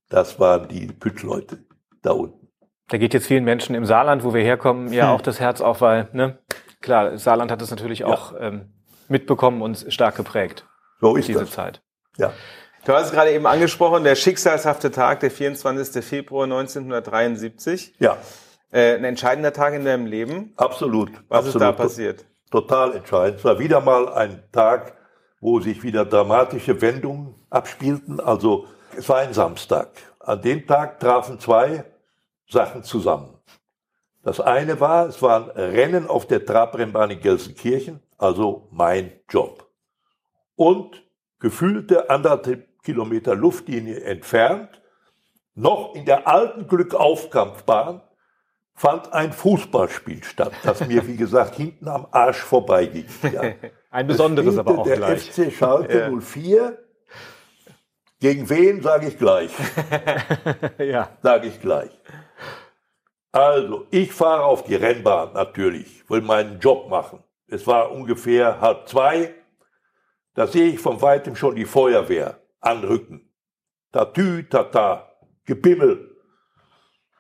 [0.09, 1.65] Das waren die Püttleute
[2.03, 2.49] da unten.
[2.89, 5.17] Da geht jetzt vielen Menschen im Saarland, wo wir herkommen, ja hm.
[5.17, 6.39] auch das Herz auf, weil, ne,
[6.81, 8.07] klar, Saarland hat es natürlich ja.
[8.07, 8.73] auch ähm,
[9.09, 10.67] mitbekommen und stark geprägt.
[11.01, 11.51] So ist diese das.
[11.51, 11.83] Zeit.
[12.17, 12.33] Ja.
[12.87, 16.05] Du hast es gerade eben angesprochen, der schicksalshafte Tag, der 24.
[16.05, 17.97] Februar 1973.
[17.99, 18.17] Ja.
[18.71, 20.53] Äh, ein entscheidender Tag in deinem Leben.
[20.57, 21.11] Absolut.
[21.29, 21.55] Was absolut.
[21.57, 22.25] ist da passiert?
[22.49, 23.41] Total entscheidend.
[23.41, 24.97] Es war wieder mal ein Tag,
[25.41, 28.21] wo sich wieder dramatische Wendungen abspielten.
[28.21, 29.89] Also es war ein Samstag.
[30.21, 31.83] An dem Tag trafen zwei
[32.49, 33.37] Sachen zusammen.
[34.23, 39.69] Das eine war, es war ein Rennen auf der Trabrennbahn in Gelsenkirchen, also mein Job.
[40.55, 41.03] Und
[41.39, 44.81] gefühlte anderthalb Kilometer Luftlinie entfernt,
[45.57, 48.01] noch in der alten Glückaufkampfbahn,
[48.75, 53.07] fand ein Fußballspiel statt, das mir, wie gesagt, hinten am Arsch vorbeiging.
[53.33, 53.43] Ja.
[53.91, 55.33] Ein besonderes aber auch der gleich.
[55.33, 56.21] FC Schalke ja.
[56.21, 56.79] 04.
[58.21, 59.51] Gegen wen, sage ich gleich.
[60.79, 61.11] ja.
[61.23, 61.91] Sage ich gleich.
[63.33, 67.23] Also, ich fahre auf die Rennbahn natürlich, will meinen Job machen.
[67.49, 69.35] Es war ungefähr halb zwei.
[70.35, 73.33] Da sehe ich von weitem schon die Feuerwehr anrücken.
[73.93, 75.13] Tatü, tata,
[75.45, 76.17] Gebimmel.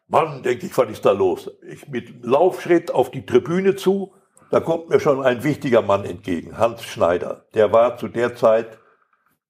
[0.09, 1.50] Mann, denke ich, was ist da los?
[1.62, 4.12] Ich mit Laufschritt auf die Tribüne zu,
[4.50, 7.46] da kommt mir schon ein wichtiger Mann entgegen, Hans Schneider.
[7.54, 8.78] Der war zu der Zeit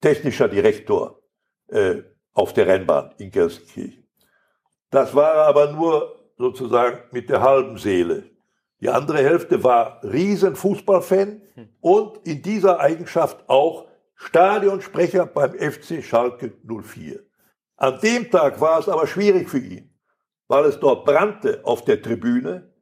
[0.00, 1.22] technischer Direktor
[1.68, 4.08] äh, auf der Rennbahn in Gelsenkirchen.
[4.90, 8.24] Das war aber nur sozusagen mit der halben Seele.
[8.80, 11.42] Die andere Hälfte war Riesenfußballfan
[11.80, 17.20] und in dieser Eigenschaft auch Stadionsprecher beim FC Schalke 04.
[17.76, 19.94] An dem Tag war es aber schwierig für ihn,
[20.48, 22.72] weil es dort brannte auf der Tribüne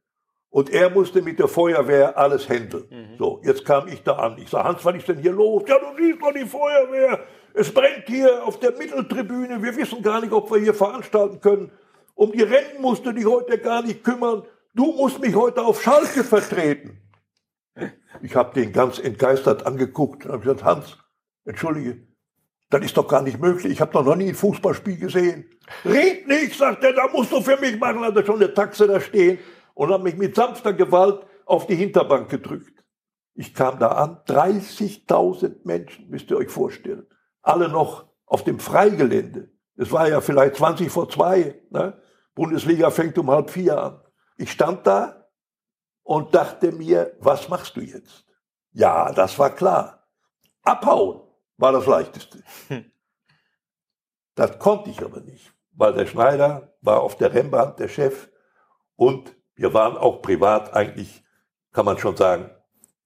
[0.51, 2.87] und er musste mit der Feuerwehr alles handeln.
[2.89, 3.19] Mhm.
[3.19, 4.39] So, jetzt kam ich da an.
[4.39, 5.65] Ich sage, Hans, was ist denn hier los?
[5.67, 7.25] Ja, du siehst doch die Feuerwehr.
[7.55, 9.61] Es brennt hier auf der Mitteltribüne.
[9.61, 11.73] Wir wissen gar nicht, ob wir hier veranstalten können.
[12.15, 14.45] Um die Rennen musst du dich heute gar nicht kümmern.
[14.75, 17.01] Du musst mich heute auf Schalke vertreten.
[18.23, 20.99] Ich habe den ganz entgeistert angeguckt und habe gesagt, Hans,
[21.45, 22.07] Entschuldige,
[22.71, 23.73] das ist doch gar nicht möglich.
[23.73, 25.49] Ich habe doch noch nie ein Fußballspiel gesehen.
[25.85, 28.01] Red nicht, sagt er, da musst du für mich machen.
[28.01, 29.39] Hat er schon eine Taxe da stehen
[29.75, 32.85] und hat mich mit sanfter Gewalt auf die Hinterbank gedrückt.
[33.35, 37.07] Ich kam da an, 30.000 Menschen, müsst ihr euch vorstellen.
[37.43, 39.51] Alle noch auf dem Freigelände.
[39.77, 41.61] Es war ja vielleicht 20 vor zwei.
[41.71, 42.01] Ne?
[42.35, 44.01] Bundesliga fängt um halb vier an.
[44.37, 45.29] Ich stand da
[46.03, 48.25] und dachte mir, was machst du jetzt?
[48.73, 50.09] Ja, das war klar.
[50.63, 51.24] Abhauen
[51.57, 52.43] war das Leichteste.
[54.35, 58.29] Das konnte ich aber nicht, weil der Schneider war auf der Rennbahn der Chef
[58.97, 61.23] und wir waren auch privat eigentlich,
[61.73, 62.51] kann man schon sagen,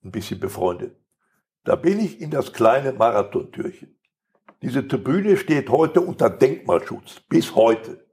[0.03, 0.97] ein bisschen befreundet.
[1.65, 3.95] Da bin ich in das kleine Marathontürchen.
[4.63, 8.03] Diese Tribüne steht heute unter Denkmalschutz, bis heute.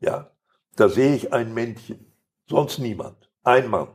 [0.00, 0.30] Ja,
[0.76, 2.10] da sehe ich ein Männchen,
[2.46, 3.88] sonst niemand, ein Mann.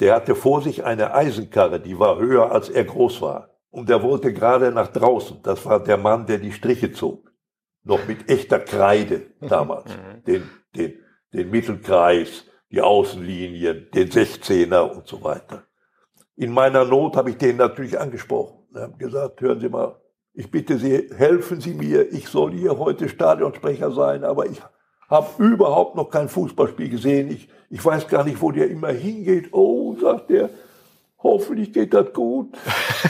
[0.00, 4.02] Der hatte vor sich eine Eisenkarre, die war höher als er groß war und er
[4.04, 5.40] wollte gerade nach draußen.
[5.42, 7.32] Das war der Mann, der die Striche zog.
[7.82, 9.90] Noch mit echter Kreide damals.
[9.94, 10.24] Mhm.
[10.24, 10.94] den, den,
[11.32, 15.64] den Mittelkreis, die Außenlinien, den 16er und so weiter.
[16.36, 18.64] In meiner Not habe ich den natürlich angesprochen.
[18.70, 20.00] und haben gesagt, hören Sie mal,
[20.32, 24.62] ich bitte Sie, helfen Sie mir, ich soll hier heute Stadionsprecher sein, aber ich
[25.08, 27.30] habe überhaupt noch kein Fußballspiel gesehen.
[27.30, 29.52] Ich, ich weiß gar nicht, wo der immer hingeht.
[29.52, 30.48] Oh, sagt der,
[31.24, 32.56] hoffentlich geht das gut.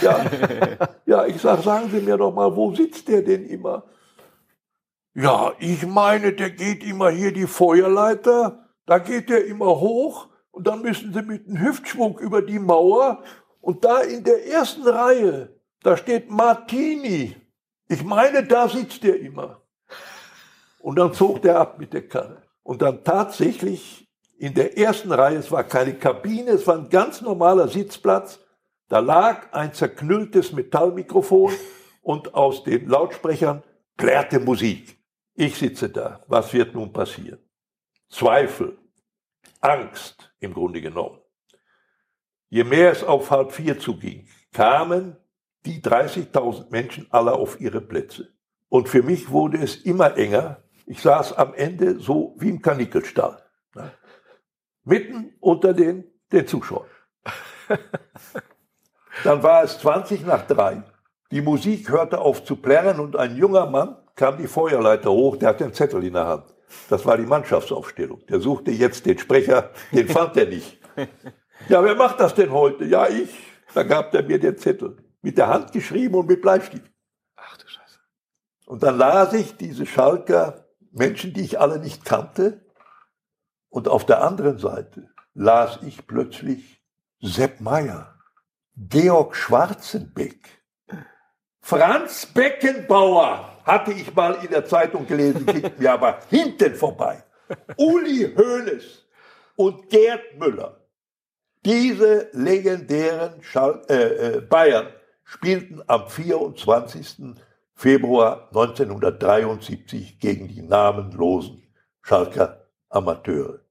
[0.00, 0.24] Ja,
[1.06, 3.84] ja ich sage, sagen Sie mir doch mal, wo sitzt der denn immer?
[5.14, 10.66] Ja, ich meine, der geht immer hier die Feuerleiter, da geht der immer hoch und
[10.66, 13.22] dann müssen Sie mit einem Hüftschwung über die Mauer
[13.60, 17.36] und da in der ersten Reihe, da steht Martini.
[17.88, 19.60] Ich meine, da sitzt der immer.
[20.80, 22.42] Und dann zog der ab mit der Kanne.
[22.62, 24.03] Und dann tatsächlich
[24.38, 28.40] in der ersten Reihe, es war keine Kabine, es war ein ganz normaler Sitzplatz,
[28.88, 31.52] da lag ein zerknülltes Metallmikrofon
[32.02, 33.62] und aus den Lautsprechern
[33.96, 34.98] plärrte Musik.
[35.34, 36.22] Ich sitze da.
[36.28, 37.38] Was wird nun passieren?
[38.08, 38.78] Zweifel,
[39.60, 41.18] Angst im Grunde genommen.
[42.48, 45.16] Je mehr es auf halb vier zuging, kamen
[45.64, 48.28] die 30.000 Menschen alle auf ihre Plätze.
[48.68, 53.43] Und für mich wurde es immer enger, ich saß am Ende so wie im Kanickelstall.
[54.84, 56.88] Mitten unter den, den Zuschauern.
[59.24, 60.82] Dann war es 20 nach drei.
[61.30, 65.48] Die Musik hörte auf zu plärren und ein junger Mann kam die Feuerleiter hoch, der
[65.50, 66.54] hatte einen Zettel in der Hand.
[66.88, 68.24] Das war die Mannschaftsaufstellung.
[68.26, 70.78] Der suchte jetzt den Sprecher, den fand er nicht.
[71.68, 72.84] Ja, wer macht das denn heute?
[72.84, 73.30] Ja, ich.
[73.74, 74.96] Da gab er mir den Zettel.
[75.22, 76.90] Mit der Hand geschrieben und mit Bleistift.
[77.36, 77.98] Ach du Scheiße.
[78.66, 82.63] Und dann las ich diese Schalker Menschen, die ich alle nicht kannte.
[83.74, 86.80] Und auf der anderen Seite las ich plötzlich
[87.20, 88.14] Sepp Meyer,
[88.76, 90.62] Georg Schwarzenbeck,
[91.60, 97.24] Franz Beckenbauer, hatte ich mal in der Zeitung gelesen, ging mir aber hinten vorbei.
[97.76, 99.08] Uli Hoeneß
[99.56, 100.80] und Gerd Müller.
[101.64, 104.86] Diese legendären Schal äh, äh, Bayern
[105.24, 107.34] spielten am 24.
[107.74, 111.66] Februar 1973 gegen die namenlosen
[112.02, 113.63] Schalker Amateure.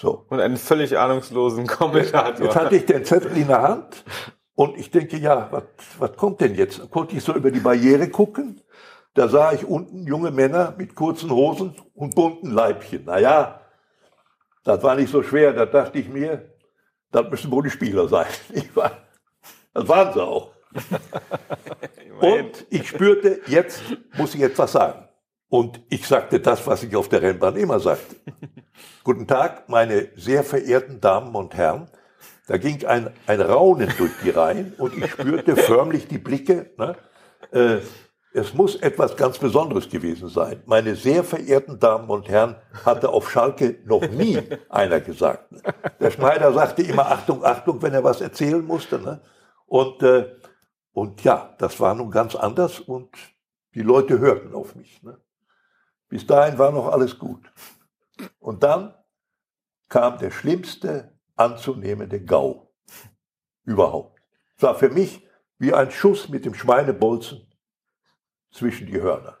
[0.00, 0.26] So.
[0.28, 2.46] Und einen völlig ahnungslosen Kommentator.
[2.46, 4.04] Jetzt hatte ich den Zettel in der Hand
[4.54, 5.64] und ich denke, ja, was,
[5.98, 6.88] was kommt denn jetzt?
[6.92, 8.62] Konnte ich so über die Barriere gucken?
[9.14, 13.06] Da sah ich unten junge Männer mit kurzen Hosen und bunten Leibchen.
[13.06, 13.60] Naja,
[14.62, 15.52] das war nicht so schwer.
[15.52, 16.48] Da dachte ich mir,
[17.10, 18.26] das müssen wohl die Spieler sein.
[19.74, 20.50] Das waren sie auch.
[22.20, 23.80] Und ich spürte, jetzt
[24.16, 25.07] muss ich etwas sagen.
[25.48, 28.16] Und ich sagte das, was ich auf der Rennbahn immer sagte.
[29.04, 31.88] Guten Tag, meine sehr verehrten Damen und Herren.
[32.46, 36.70] Da ging ein, ein Raunen durch die Reihen und ich spürte förmlich die Blicke.
[36.78, 36.96] Ne?
[37.50, 37.78] Äh,
[38.34, 40.62] es muss etwas ganz Besonderes gewesen sein.
[40.66, 45.46] Meine sehr verehrten Damen und Herren, hatte auf Schalke noch nie einer gesagt.
[45.98, 48.98] Der Schneider sagte immer Achtung, Achtung, wenn er was erzählen musste.
[48.98, 49.20] Ne?
[49.66, 50.26] Und äh,
[50.98, 53.10] und ja, das war nun ganz anders und
[53.74, 55.00] die Leute hörten auf mich.
[55.04, 55.16] Ne?
[56.08, 57.52] Bis dahin war noch alles gut.
[58.38, 58.94] Und dann
[59.88, 62.72] kam der schlimmste anzunehmende Gau
[63.64, 64.20] überhaupt.
[64.56, 65.26] Es war für mich
[65.58, 67.46] wie ein Schuss mit dem Schweinebolzen
[68.50, 69.36] zwischen die Hörner.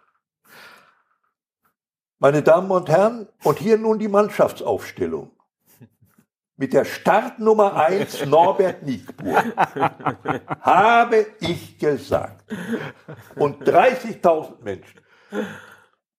[2.18, 5.38] Meine Damen und Herren, und hier nun die Mannschaftsaufstellung
[6.56, 9.44] mit der Startnummer 1 Norbert Nickburg
[10.60, 12.52] habe ich gesagt.
[13.36, 15.00] Und 30.000 Menschen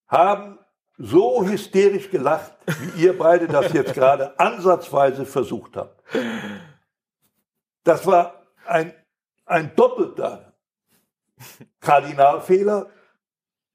[0.09, 0.59] haben
[0.97, 6.03] so hysterisch gelacht, wie ihr beide das jetzt gerade ansatzweise versucht habt.
[7.83, 8.93] Das war ein,
[9.45, 10.53] ein doppelter
[11.79, 12.87] Kardinalfehler,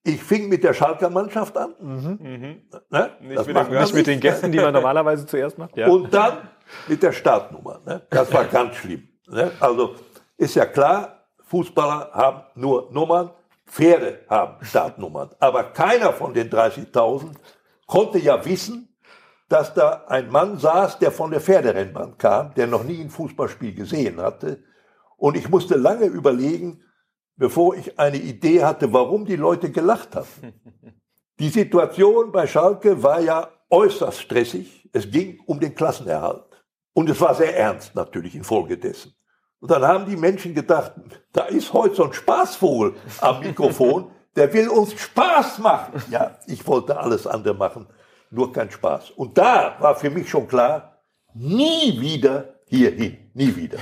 [0.07, 1.75] ich fing mit der Schalker Mannschaft an.
[1.81, 2.19] Mhm.
[2.21, 2.63] Mhm.
[2.91, 3.11] Ne?
[3.21, 5.75] Nicht, mit, den, nicht mit, den, Gästen, die man normalerweise zuerst macht.
[5.77, 5.89] Ja.
[5.89, 6.49] Und dann
[6.87, 7.81] mit der Startnummer.
[7.87, 8.03] Ne?
[8.11, 9.09] Das war ganz schlimm.
[9.27, 9.51] Ne?
[9.61, 9.95] Also
[10.37, 13.31] ist ja klar, Fußballer haben nur Nummern,
[13.67, 15.31] Pferde haben Startnummern.
[15.41, 17.35] Aber keiner von den 30.000
[17.87, 18.95] konnte ja wissen,
[19.49, 23.75] dass da ein Mann saß, der von der Pferderennbahn kam, der noch nie ein Fußballspiel
[23.75, 24.63] gesehen hatte.
[25.17, 26.83] Und ich musste lange überlegen,
[27.37, 30.27] bevor ich eine Idee hatte, warum die Leute gelacht haben.
[31.41, 34.89] Die Situation bei Schalke war ja äußerst stressig.
[34.93, 36.45] Es ging um den Klassenerhalt.
[36.93, 39.15] Und es war sehr ernst natürlich infolgedessen.
[39.65, 40.93] Und dann haben die Menschen gedacht,
[41.33, 46.03] da ist heute so ein Spaßvogel am Mikrofon, der will uns Spaß machen.
[46.11, 47.87] Ja, ich wollte alles andere machen,
[48.31, 49.13] nur kein Spaß.
[49.13, 51.01] Und da war für mich schon klar,
[51.33, 53.79] nie wieder hierhin, nie wieder.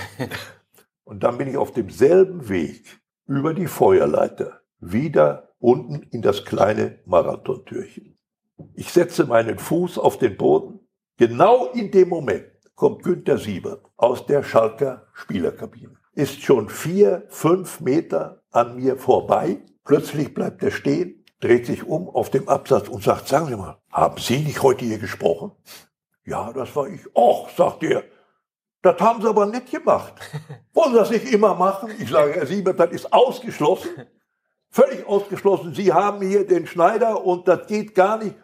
[1.02, 7.00] Und dann bin ich auf demselben Weg über die Feuerleiter wieder unten in das kleine
[7.06, 8.16] Marathontürchen.
[8.74, 10.78] Ich setze meinen Fuß auf den Boden.
[11.16, 12.51] Genau in dem Moment
[12.82, 15.94] kommt Günther Siebert aus der Schalker Spielerkabine.
[16.14, 19.62] ist schon vier, fünf Meter an mir vorbei.
[19.84, 23.78] Plötzlich bleibt er stehen, dreht sich um auf dem Absatz und sagt, sagen Sie mal,
[23.92, 25.52] haben Sie nicht heute hier gesprochen?
[26.24, 27.02] Ja, das war ich.
[27.14, 28.02] Och, sagt er,
[28.82, 30.14] das haben Sie aber nicht gemacht.
[30.72, 31.88] Wollen Sie das nicht immer machen?
[32.00, 33.90] Ich sage, Herr Siebert, das ist ausgeschlossen.
[34.70, 35.72] Völlig ausgeschlossen.
[35.72, 38.34] Sie haben hier den Schneider und das geht gar nicht.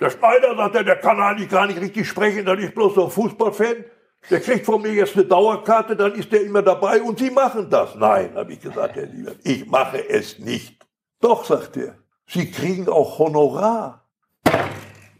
[0.00, 3.04] Der Schneider sagt, er, der kann eigentlich gar nicht richtig sprechen, das ist bloß so
[3.06, 3.84] ein Fußballfan.
[4.30, 7.68] Der kriegt von mir jetzt eine Dauerkarte, dann ist der immer dabei und Sie machen
[7.70, 7.94] das.
[7.94, 10.84] Nein, habe ich gesagt, Herr Siebert, ich mache es nicht.
[11.20, 11.94] Doch, sagt er,
[12.26, 14.04] Sie kriegen auch Honorar.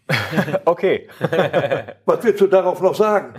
[0.64, 1.09] Okay.
[2.07, 3.35] Was willst du darauf noch sagen?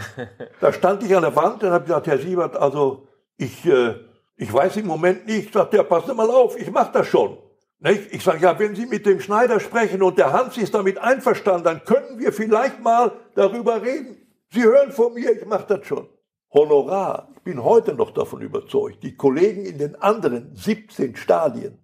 [0.59, 3.95] Da stand ich an der Wand und habe gesagt, Herr Siebert, also ich, äh,
[4.37, 7.39] ich weiß im Moment nicht, sagt der, pass mal auf, ich mache das schon.
[7.79, 8.13] Nicht?
[8.13, 11.63] Ich sage, ja, wenn Sie mit dem Schneider sprechen und der Hans ist damit einverstanden,
[11.63, 14.17] dann können wir vielleicht mal darüber reden.
[14.51, 16.07] Sie hören von mir, ich mache das schon.
[16.51, 21.77] Honorar, ich bin heute noch davon überzeugt, die Kollegen in den anderen 17 Stadien,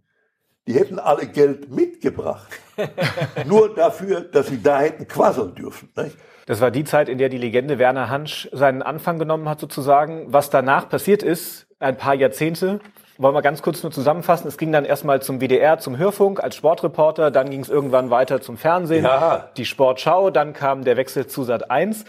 [0.67, 2.51] die hätten alle Geld mitgebracht.
[3.45, 5.89] Nur dafür, dass sie da hätten quasseln dürfen.
[5.95, 6.17] Nicht?
[6.47, 10.33] Das war die Zeit, in der die Legende Werner Hansch seinen Anfang genommen hat, sozusagen.
[10.33, 12.79] Was danach passiert ist, ein paar Jahrzehnte,
[13.17, 14.47] wollen wir ganz kurz nur zusammenfassen.
[14.47, 18.41] Es ging dann erstmal zum WDR, zum Hörfunk als Sportreporter, dann ging es irgendwann weiter
[18.41, 19.49] zum Fernsehen, Ja.
[19.57, 22.05] die Sportschau, dann kam der Wechsel zu Sat 1,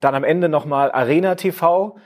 [0.00, 1.96] dann am Ende nochmal Arena TV.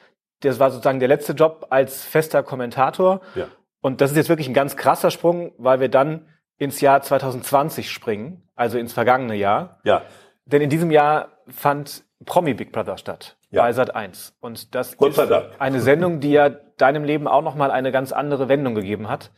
[0.40, 3.20] Das war sozusagen der letzte Job als fester Kommentator.
[3.34, 3.46] Ja.
[3.80, 6.26] Und das ist jetzt wirklich ein ganz krasser Sprung, weil wir dann
[6.58, 9.80] ins Jahr 2020 springen, also ins vergangene Jahr.
[9.84, 10.02] Ja,
[10.44, 13.62] Denn in diesem Jahr fand Promi Big Brother statt Ja.
[13.62, 15.50] bei Sat 1 und das Gott ist sei Dank.
[15.58, 19.30] eine Sendung, die ja deinem Leben auch noch mal eine ganz andere Wendung gegeben hat,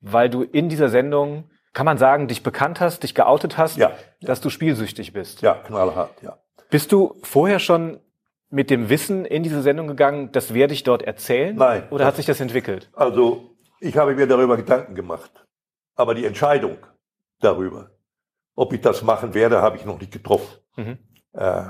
[0.00, 3.92] weil du in dieser Sendung kann man sagen, dich bekannt hast, dich geoutet hast, Ja.
[4.22, 5.42] dass du spielsüchtig bist.
[5.42, 6.38] ja, knallhart, ja.
[6.70, 8.00] Bist du vorher schon
[8.48, 11.54] mit dem Wissen in diese Sendung gegangen, das werde ich dort erzählen?
[11.56, 11.84] Nein.
[11.90, 12.90] Oder hat sich das entwickelt?
[12.94, 15.30] Also, ich habe mir darüber Gedanken gemacht.
[15.94, 16.78] Aber die Entscheidung
[17.40, 17.90] darüber,
[18.56, 20.58] ob ich das machen werde, habe ich noch nicht getroffen.
[20.76, 20.98] Mhm.
[21.32, 21.62] Äh,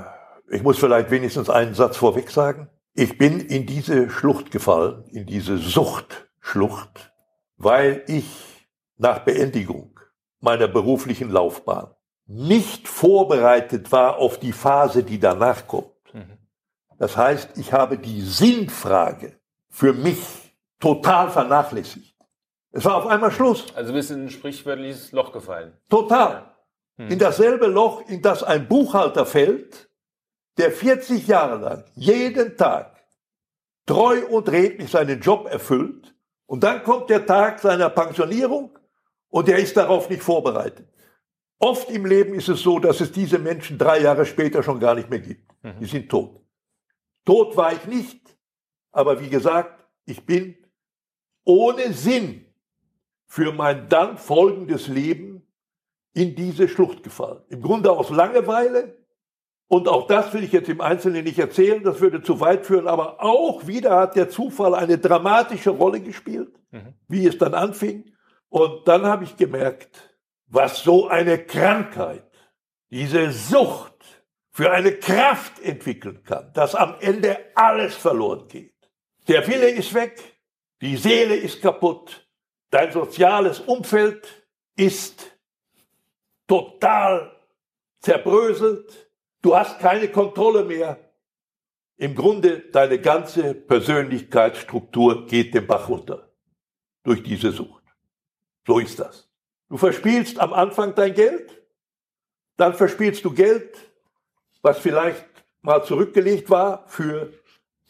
[0.51, 2.69] ich muss vielleicht wenigstens einen Satz vorweg sagen.
[2.93, 7.13] Ich bin in diese Schlucht gefallen, in diese Suchtschlucht,
[7.57, 9.97] weil ich nach Beendigung
[10.41, 15.87] meiner beruflichen Laufbahn nicht vorbereitet war auf die Phase, die danach kommt.
[16.97, 20.19] Das heißt, ich habe die Sinnfrage für mich
[20.79, 22.15] total vernachlässigt.
[22.71, 23.65] Es war auf einmal Schluss.
[23.75, 25.73] Also bist du in ein sprichwörtliches Loch gefallen.
[25.89, 26.53] Total.
[26.97, 29.89] In dasselbe Loch, in das ein Buchhalter fällt,
[30.57, 33.03] der 40 Jahre lang jeden Tag
[33.85, 38.77] treu und redlich seinen Job erfüllt und dann kommt der Tag seiner Pensionierung
[39.29, 40.87] und er ist darauf nicht vorbereitet.
[41.59, 44.95] Oft im Leben ist es so, dass es diese Menschen drei Jahre später schon gar
[44.95, 45.49] nicht mehr gibt.
[45.79, 46.41] Die sind tot.
[47.23, 48.35] Tot war ich nicht,
[48.91, 50.57] aber wie gesagt, ich bin
[51.43, 52.45] ohne Sinn
[53.27, 55.47] für mein dann folgendes Leben
[56.13, 57.43] in diese Schlucht gefallen.
[57.49, 59.00] Im Grunde aus Langeweile.
[59.71, 62.89] Und auch das will ich jetzt im Einzelnen nicht erzählen, das würde zu weit führen,
[62.89, 66.59] aber auch wieder hat der Zufall eine dramatische Rolle gespielt,
[67.07, 68.13] wie es dann anfing.
[68.49, 70.13] Und dann habe ich gemerkt,
[70.47, 72.29] was so eine Krankheit,
[72.89, 73.93] diese Sucht
[74.51, 78.75] für eine Kraft entwickeln kann, dass am Ende alles verloren geht.
[79.29, 80.21] Der Wille ist weg,
[80.81, 82.27] die Seele ist kaputt,
[82.71, 84.27] dein soziales Umfeld
[84.75, 85.31] ist
[86.45, 87.31] total
[88.01, 89.10] zerbröselt,
[89.41, 90.97] du hast keine Kontrolle mehr.
[91.97, 96.31] Im Grunde deine ganze Persönlichkeitsstruktur geht den Bach runter
[97.03, 97.83] durch diese Sucht.
[98.65, 99.29] So ist das.
[99.69, 101.61] Du verspielst am Anfang dein Geld,
[102.57, 103.77] dann verspielst du Geld,
[104.61, 105.25] was vielleicht
[105.61, 107.33] mal zurückgelegt war für,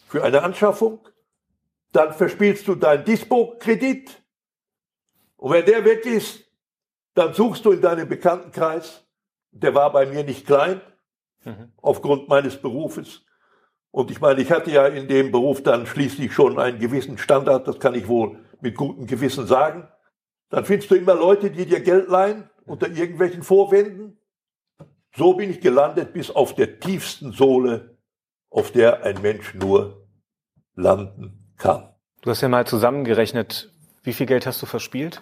[0.08, 1.00] für eine Anschaffung,
[1.92, 4.22] dann verspielst du deinen Dispo-Kredit
[5.42, 6.46] und wenn der weg ist,
[7.16, 9.04] dann suchst du in deinem Bekanntenkreis,
[9.50, 10.82] der war bei mir nicht klein,
[11.82, 13.26] aufgrund meines Berufes.
[13.92, 17.68] Und ich meine, ich hatte ja in dem Beruf dann schließlich schon einen gewissen Standard,
[17.68, 19.88] das kann ich wohl mit gutem Gewissen sagen.
[20.50, 24.18] Dann findest du immer Leute, die dir Geld leihen unter irgendwelchen Vorwänden.
[25.16, 27.98] So bin ich gelandet bis auf der tiefsten Sohle,
[28.50, 30.08] auf der ein Mensch nur
[30.76, 31.94] landen kann.
[32.22, 33.74] Du hast ja mal zusammengerechnet,
[34.04, 35.22] wie viel Geld hast du verspielt?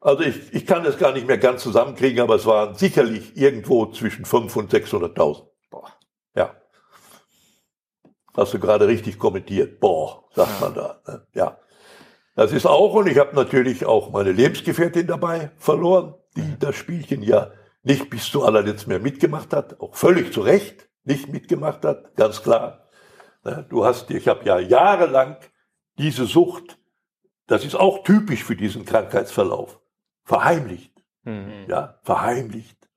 [0.00, 3.86] Also ich, ich kann das gar nicht mehr ganz zusammenkriegen, aber es waren sicherlich irgendwo
[3.86, 5.49] zwischen 500 und 600.000.
[6.34, 6.54] Ja.
[8.36, 9.80] Hast du gerade richtig kommentiert.
[9.80, 11.00] Boah, sagt man da.
[11.06, 11.26] Ne?
[11.34, 11.58] Ja.
[12.36, 17.22] Das ist auch, und ich habe natürlich auch meine Lebensgefährtin dabei verloren, die das Spielchen
[17.22, 17.50] ja
[17.82, 22.42] nicht bis zu allerletzt mehr mitgemacht hat, auch völlig zu Recht nicht mitgemacht hat, ganz
[22.42, 22.88] klar.
[23.44, 23.66] Ne?
[23.68, 25.36] Du hast, ich habe ja jahrelang
[25.98, 26.78] diese Sucht,
[27.46, 29.80] das ist auch typisch für diesen Krankheitsverlauf,
[30.24, 31.02] verheimlicht.
[31.24, 31.66] Mhm.
[31.68, 32.88] Ja, verheimlicht.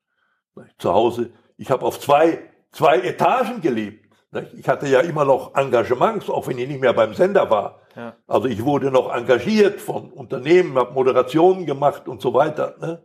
[0.77, 4.03] Zu Hause, ich habe auf zwei, zwei Etagen gelebt.
[4.57, 7.79] Ich hatte ja immer noch Engagements, auch wenn ich nicht mehr beim Sender war.
[7.95, 8.15] Ja.
[8.27, 12.75] Also ich wurde noch engagiert von Unternehmen, habe Moderationen gemacht und so weiter.
[12.81, 13.03] Ne?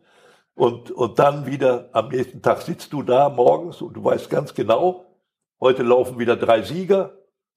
[0.55, 4.55] Und, und dann wieder am nächsten Tag sitzt du da morgens und du weißt ganz
[4.55, 5.05] genau,
[5.61, 7.13] heute laufen wieder drei Sieger.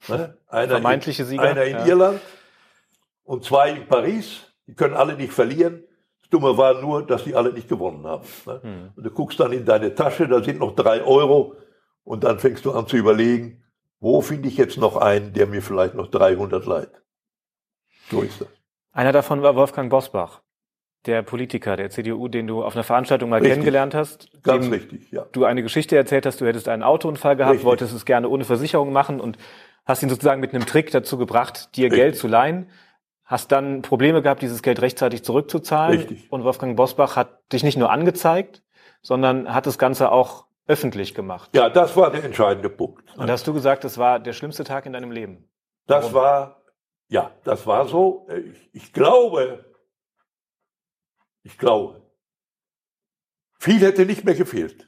[0.09, 0.37] Ne?
[0.49, 1.85] Einer Vermeintliche in, Sieger, Einer in ja.
[1.85, 2.21] Irland
[3.23, 4.41] und zwei in Paris.
[4.67, 5.83] Die können alle nicht verlieren.
[6.21, 8.27] Das Dumme war nur, dass die alle nicht gewonnen haben.
[8.45, 8.59] Ne?
[8.61, 8.89] Hm.
[8.97, 11.55] Und du guckst dann in deine Tasche, da sind noch drei Euro
[12.03, 13.63] und dann fängst du an zu überlegen,
[13.99, 16.91] wo finde ich jetzt noch einen, der mir vielleicht noch 300 leiht.
[18.09, 18.47] So ist das.
[18.91, 20.41] Einer davon war Wolfgang Bosbach,
[21.05, 23.53] der Politiker der CDU, den du auf einer Veranstaltung mal Richtig.
[23.53, 24.29] kennengelernt hast.
[24.43, 25.25] Ganz richtig, ja.
[25.31, 27.65] Du eine Geschichte erzählt hast, du hättest einen Autounfall gehabt, Richtig.
[27.65, 29.37] wolltest es gerne ohne Versicherung machen und
[29.85, 31.99] hast ihn sozusagen mit einem Trick dazu gebracht, dir Richtig.
[31.99, 32.69] Geld zu leihen.
[33.23, 35.99] Hast dann Probleme gehabt, dieses Geld rechtzeitig zurückzuzahlen.
[35.99, 36.29] Richtig.
[36.29, 38.61] Und Wolfgang Bosbach hat dich nicht nur angezeigt,
[39.01, 41.49] sondern hat das Ganze auch öffentlich gemacht.
[41.53, 43.15] Ja, das war der entscheidende Punkt.
[43.17, 45.49] Und hast du gesagt, das war der schlimmste Tag in deinem Leben.
[45.87, 46.61] Das war,
[47.07, 48.27] ja, das war so.
[48.29, 49.65] Ich, ich glaube,
[51.43, 52.01] ich glaube,
[53.59, 54.87] viel hätte nicht mehr gefehlt.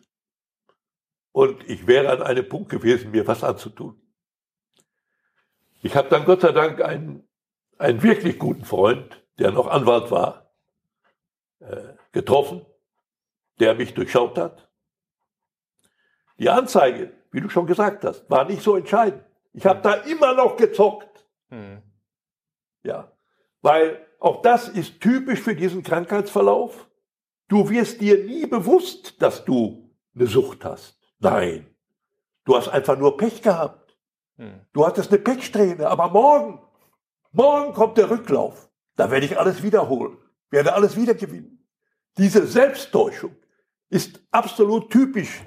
[1.32, 4.00] Und ich wäre an einem Punkt gewesen, mir was anzutun.
[5.82, 7.28] Ich habe dann Gott sei Dank einen,
[7.78, 10.54] einen wirklich guten Freund, der noch Anwalt war,
[11.60, 12.66] äh, getroffen,
[13.60, 14.70] der mich durchschaut hat.
[16.44, 19.24] Die Anzeige, wie du schon gesagt hast, war nicht so entscheidend.
[19.54, 21.26] Ich habe da immer noch gezockt.
[21.48, 21.82] Hm.
[22.84, 23.14] Ja,
[23.62, 26.90] weil auch das ist typisch für diesen Krankheitsverlauf.
[27.48, 31.00] Du wirst dir nie bewusst, dass du eine Sucht hast.
[31.20, 31.66] Nein,
[32.44, 33.96] du hast einfach nur Pech gehabt.
[34.36, 34.60] Hm.
[34.74, 36.60] Du hattest eine Pechsträhne, aber morgen,
[37.32, 38.70] morgen kommt der Rücklauf.
[38.98, 40.18] Da werde ich alles wiederholen,
[40.50, 41.66] werde alles wieder gewinnen.
[42.18, 43.34] Diese Selbsttäuschung
[43.90, 45.42] ist absolut typisch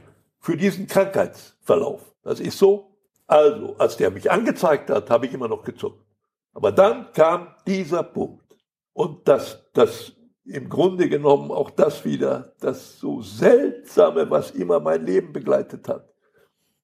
[0.46, 2.14] für diesen Krankheitsverlauf.
[2.22, 2.96] Das ist so.
[3.26, 6.06] Also, als der mich angezeigt hat, habe ich immer noch gezuckt.
[6.54, 8.56] Aber dann kam dieser Punkt.
[8.92, 10.12] Und das, das
[10.44, 16.08] im Grunde genommen auch das wieder, das so seltsame, was immer mein Leben begleitet hat.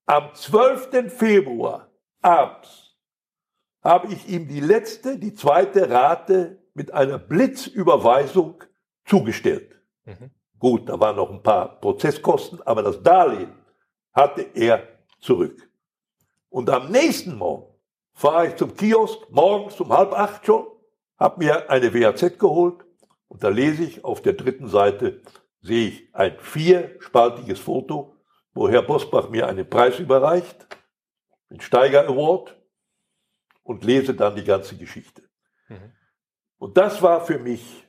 [0.07, 1.13] Am 12.
[1.13, 1.89] Februar
[2.21, 2.97] abends
[3.81, 8.61] habe ich ihm die letzte, die zweite Rate mit einer Blitzüberweisung
[9.05, 9.81] zugestellt.
[10.03, 10.31] Mhm.
[10.63, 13.51] Gut, da waren noch ein paar Prozesskosten, aber das Darlehen
[14.13, 14.87] hatte er
[15.19, 15.69] zurück.
[16.47, 17.67] Und am nächsten Morgen
[18.13, 20.65] fahre ich zum Kiosk, morgens um halb acht schon,
[21.17, 22.85] habe mir eine WAZ geholt
[23.27, 25.21] und da lese ich auf der dritten Seite,
[25.59, 28.15] sehe ich ein vierspaltiges Foto,
[28.53, 30.65] wo Herr Bosbach mir einen Preis überreicht,
[31.49, 32.57] den Steiger Award,
[33.63, 35.23] und lese dann die ganze Geschichte.
[35.67, 35.91] Mhm.
[36.57, 37.82] Und das war für mich,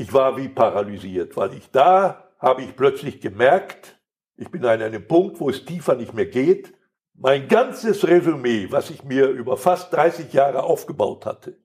[0.00, 4.00] ich war wie paralysiert, weil ich da habe ich plötzlich gemerkt,
[4.38, 6.72] ich bin an einem Punkt, wo es tiefer nicht mehr geht.
[7.12, 11.58] Mein ganzes Resümee, was ich mir über fast 30 Jahre aufgebaut hatte,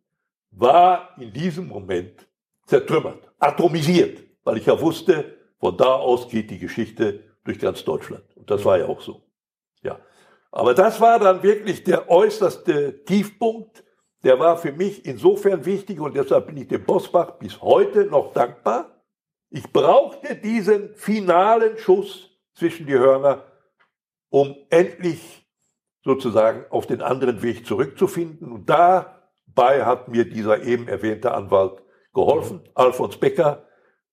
[0.52, 2.28] war in diesem Moment
[2.66, 8.26] zertrümmert, atomisiert, weil ich ja wusste, von da aus geht die Geschichte durch ganz Deutschland.
[8.36, 9.22] Und das war ja auch so.
[9.82, 9.98] Ja.
[10.52, 13.85] Aber das war dann wirklich der äußerste Tiefpunkt.
[14.26, 18.34] Der war für mich insofern wichtig und deshalb bin ich dem Bosbach bis heute noch
[18.34, 19.04] dankbar.
[19.52, 23.44] Ich brauchte diesen finalen Schuss zwischen die Hörner,
[24.30, 25.48] um endlich
[26.04, 28.52] sozusagen auf den anderen Weg zurückzufinden.
[28.52, 33.68] Und dabei hat mir dieser eben erwähnte Anwalt geholfen, Alfons Becker.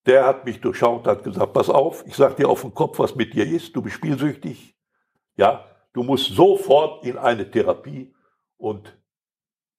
[0.05, 3.15] Der hat mich durchschaut, hat gesagt, pass auf, ich sag dir auf den Kopf, was
[3.15, 4.77] mit dir ist, du bist spielsüchtig.
[5.37, 8.15] Ja, du musst sofort in eine Therapie
[8.59, 8.95] und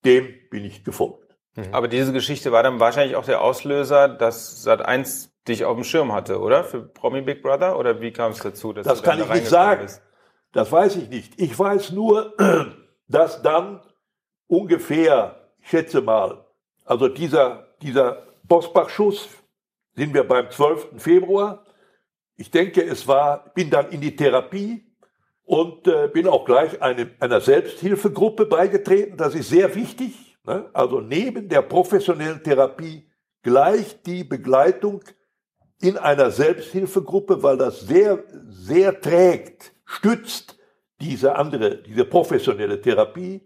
[0.06, 1.36] dem bin ich gefolgt.
[1.72, 6.12] Aber diese Geschichte war dann wahrscheinlich auch der Auslöser, dass Sat1 dich auf dem Schirm
[6.12, 6.64] hatte, oder?
[6.64, 7.78] Für Promi Big Brother?
[7.78, 8.74] Oder wie kam es dazu?
[8.74, 9.84] Dass Das du kann da ich nicht sagen.
[9.84, 10.02] bist?
[10.52, 11.40] Das weiß ich nicht.
[11.40, 12.34] Ich weiß nur,
[13.08, 13.82] dass dann
[14.48, 16.46] ungefähr, ich schätze mal,
[16.86, 19.30] also dieser, dieser Bosbach-Schuss,
[19.96, 21.02] sind wir beim 12.
[21.02, 21.66] Februar.
[22.36, 24.92] Ich denke, es war, bin dann in die Therapie
[25.46, 29.18] und äh, bin auch gleich eine, einer Selbsthilfegruppe beigetreten.
[29.18, 30.38] Das ist sehr wichtig.
[30.46, 30.70] Ne?
[30.74, 33.10] Also neben der professionellen Therapie
[33.42, 35.04] gleich die Begleitung
[35.82, 40.58] in einer Selbsthilfegruppe, weil das sehr, sehr trägt, stützt
[41.02, 43.46] diese andere, diese professionelle Therapie.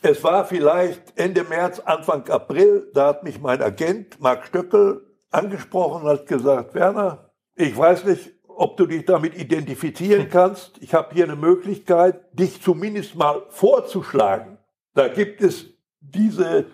[0.00, 6.02] Es war vielleicht Ende März, Anfang April, da hat mich mein Agent Marc Stöckel angesprochen
[6.02, 10.78] und hat gesagt, Werner, ich weiß nicht, ob du dich damit identifizieren kannst.
[10.80, 14.58] Ich habe hier eine Möglichkeit, dich zumindest mal vorzuschlagen.
[14.94, 15.66] Da gibt es
[16.00, 16.66] diese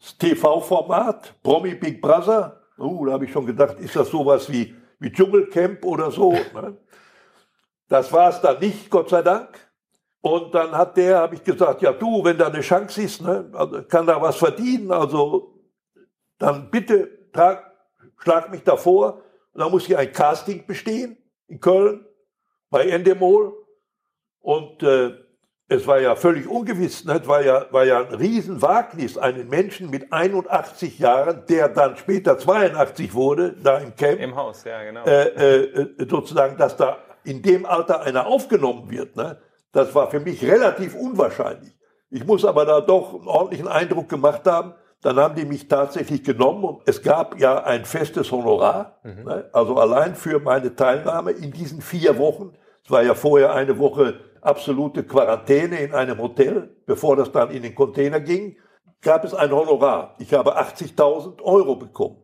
[0.00, 2.60] das TV-Format, Promi Big Brother.
[2.78, 6.32] Uh, da habe ich schon gedacht, ist das sowas wie, wie Dschungelcamp oder so?
[6.54, 6.76] Ne?
[7.88, 9.48] Das war es dann nicht, Gott sei Dank.
[10.22, 13.50] Und dann hat der, habe ich gesagt, ja du, wenn da eine Chance ist, ne,
[13.52, 15.58] also kann da was verdienen, also
[16.38, 17.72] dann bitte trag,
[18.18, 19.22] schlag mich davor.
[19.54, 21.19] Dann muss hier ein Casting bestehen
[21.50, 22.06] in Köln
[22.70, 23.54] bei Endemol.
[24.40, 25.12] Und äh,
[25.68, 27.20] es war ja völlig ungewiss, ne?
[27.20, 32.38] es war ja, war ja ein Riesenwagnis, einen Menschen mit 81 Jahren, der dann später
[32.38, 35.04] 82 wurde, da im Camp, Im Haus, ja, genau.
[35.04, 39.14] äh, äh, sozusagen, dass da in dem Alter einer aufgenommen wird.
[39.14, 39.40] Ne?
[39.70, 41.72] Das war für mich relativ unwahrscheinlich.
[42.10, 44.74] Ich muss aber da doch einen ordentlichen Eindruck gemacht haben.
[45.02, 49.48] Dann haben die mich tatsächlich genommen und es gab ja ein festes Honorar, ne?
[49.52, 52.52] also allein für meine Teilnahme in diesen vier Wochen.
[52.84, 57.62] Es war ja vorher eine Woche absolute Quarantäne in einem Hotel, bevor das dann in
[57.62, 58.56] den Container ging,
[59.00, 60.16] gab es ein Honorar.
[60.18, 62.22] Ich habe 80.000 Euro bekommen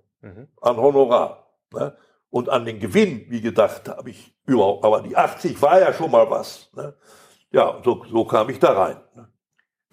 [0.61, 1.51] an Honorar.
[1.72, 1.97] Ne?
[2.31, 6.11] Und an den Gewinn, wie gedacht, habe ich überhaupt, aber die 80 war ja schon
[6.11, 6.70] mal was.
[6.74, 6.95] Ne?
[7.51, 9.01] Ja, so, so kam ich da rein.
[9.14, 9.29] Ne?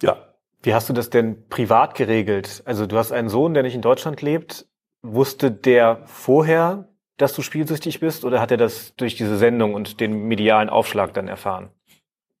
[0.02, 0.33] Ja.
[0.64, 2.62] Wie hast du das denn privat geregelt?
[2.64, 4.66] Also du hast einen Sohn, der nicht in Deutschland lebt.
[5.02, 6.88] Wusste der vorher,
[7.18, 11.12] dass du spielsüchtig bist oder hat er das durch diese Sendung und den medialen Aufschlag
[11.12, 11.68] dann erfahren?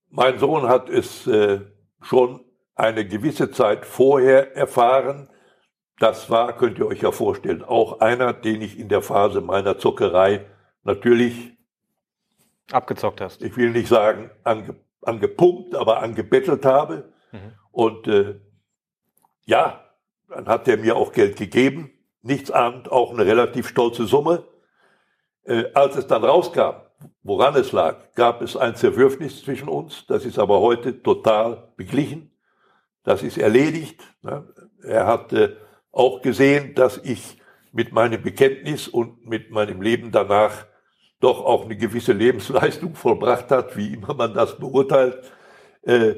[0.08, 1.60] Mein Sohn hat es äh,
[2.00, 2.40] schon
[2.74, 5.28] eine gewisse Zeit vorher erfahren.
[5.98, 9.76] Das war, könnt ihr euch ja vorstellen, auch einer, den ich in der Phase meiner
[9.76, 10.46] Zuckerei
[10.82, 11.52] natürlich,
[12.72, 13.42] Abgezockt hast.
[13.42, 17.12] ich will nicht sagen ange, angepumpt, aber angebettelt habe.
[17.74, 18.36] Und äh,
[19.46, 19.84] ja,
[20.28, 21.90] dann hat er mir auch Geld gegeben,
[22.22, 24.44] nichts ahnend, auch eine relativ stolze Summe.
[25.42, 26.76] Äh, als es dann rauskam,
[27.24, 30.06] woran es lag, gab es ein Zerwürfnis zwischen uns.
[30.06, 32.30] Das ist aber heute total beglichen.
[33.02, 34.00] Das ist erledigt.
[34.22, 34.48] Ne?
[34.84, 35.56] Er hat äh,
[35.90, 37.38] auch gesehen, dass ich
[37.72, 40.64] mit meinem Bekenntnis und mit meinem Leben danach
[41.18, 45.32] doch auch eine gewisse Lebensleistung vollbracht hat, wie immer man das beurteilt.
[45.82, 46.14] Äh,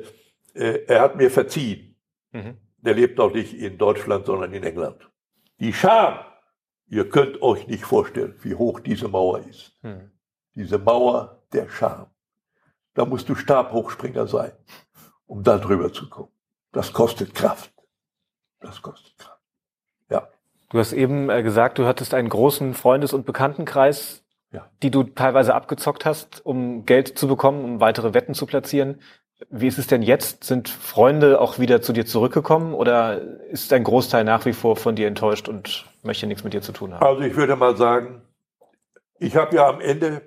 [0.57, 1.97] er hat mir verziehen.
[2.33, 2.57] Mhm.
[2.79, 5.09] Der lebt auch nicht in Deutschland, sondern in England.
[5.59, 6.19] Die Scham,
[6.87, 9.73] ihr könnt euch nicht vorstellen, wie hoch diese Mauer ist.
[9.83, 10.11] Mhm.
[10.55, 12.07] Diese Mauer der Scham.
[12.95, 14.53] Da musst du Stabhochspringer sein,
[15.27, 16.31] um da drüber zu kommen.
[16.73, 17.73] Das kostet Kraft.
[18.61, 19.41] Das kostet Kraft.
[20.11, 20.29] Ja.
[20.71, 24.71] Du hast eben äh, gesagt, du hattest einen großen Freundes- und Bekanntenkreis, Ja.
[24.83, 29.01] die du teilweise abgezockt hast, um Geld zu bekommen, um weitere Wetten zu platzieren.
[29.51, 30.45] Wie ist es denn jetzt?
[30.45, 33.21] Sind Freunde auch wieder zu dir zurückgekommen oder
[33.51, 36.73] ist ein Großteil nach wie vor von dir enttäuscht und möchte nichts mit dir zu
[36.73, 37.05] tun haben?
[37.05, 38.23] Also ich würde mal sagen,
[39.19, 40.23] ich habe ja am Ende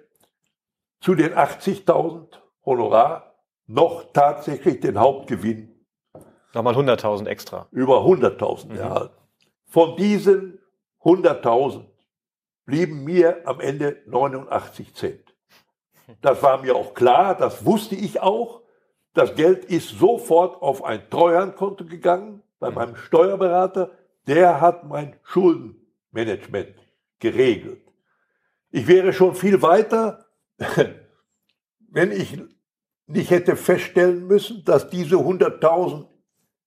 [1.02, 2.28] zu den 80.000
[2.66, 3.36] Honorar
[3.66, 5.76] noch tatsächlich den Hauptgewinn
[6.54, 7.68] Nochmal 100.000 extra.
[7.72, 9.16] über 100.000 erhalten.
[9.68, 10.60] Von diesen
[11.04, 11.86] 100.000
[12.66, 15.36] blieben mir am Ende 89 Cent.
[16.22, 18.62] Das war mir auch klar, das wusste ich auch.
[19.14, 23.92] Das Geld ist sofort auf ein Treuhandkonto gegangen bei meinem Steuerberater.
[24.28, 26.76] Der hat mein Schuldenmanagement
[27.20, 27.82] geregelt.
[28.72, 30.26] Ich wäre schon viel weiter,
[31.90, 32.40] wenn ich
[33.08, 36.06] nicht hätte feststellen müssen, dass diese 100.000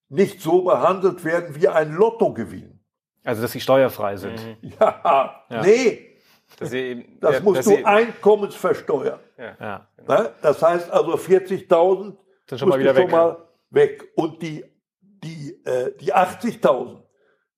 [0.09, 2.80] nicht so behandelt werden wie ein Lottogewinn.
[3.24, 4.40] Also, dass sie steuerfrei sind.
[4.80, 5.62] Ja, Ja.
[5.62, 6.16] nee,
[6.59, 9.20] Dass sie eben, das ja, musst dass du einkommensversteuern.
[9.38, 9.88] Ja.
[10.07, 10.32] Ne?
[10.43, 12.16] Das heißt also 40.000
[12.53, 13.13] Sind schon mal wieder schon weg.
[13.13, 14.13] mal weg.
[14.15, 14.63] Und die,
[15.01, 17.03] die, äh, die 80.000,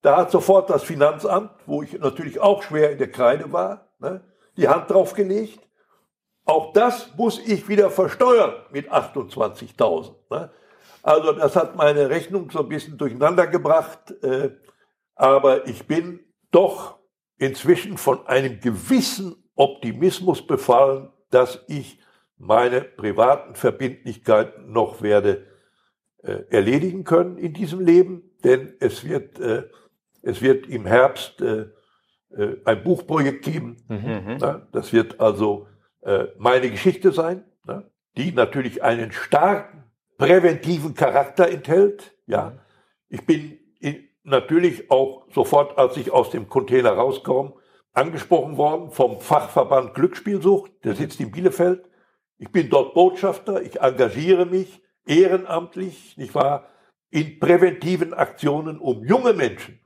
[0.02, 4.22] da hat sofort das Finanzamt, wo ich natürlich auch schwer in der Kreide war, ne,
[4.56, 5.58] die Hand drauf gelegt.
[6.44, 10.14] Auch das muss ich wieder versteuern mit 28.000.
[10.30, 10.52] Ne?
[11.02, 14.12] Also das hat meine Rechnung so ein bisschen durcheinander gebracht.
[14.22, 14.50] Äh,
[15.16, 16.20] aber ich bin
[16.52, 17.00] doch
[17.36, 21.98] inzwischen von einem gewissen Optimismus befallen, dass ich
[22.36, 25.46] meine privaten Verbindlichkeiten noch werde
[26.22, 29.64] äh, erledigen können in diesem Leben, denn es wird, äh,
[30.22, 31.66] es wird im Herbst äh,
[32.36, 33.76] äh, ein Buchprojekt geben.
[33.88, 34.66] Ne?
[34.72, 35.68] Das wird also
[36.02, 37.90] äh, meine Geschichte sein, ne?
[38.16, 39.84] die natürlich einen starken
[40.18, 42.16] präventiven Charakter enthält.
[42.26, 42.58] Ja,
[43.08, 47.54] ich bin in, natürlich auch sofort, als ich aus dem Container rauskomme,
[47.92, 51.84] angesprochen worden vom Fachverband Glücksspielsucht, der sitzt in Bielefeld.
[52.38, 56.66] Ich bin dort Botschafter, ich engagiere mich ehrenamtlich, nicht wahr,
[57.10, 59.80] in präventiven Aktionen, um junge Menschen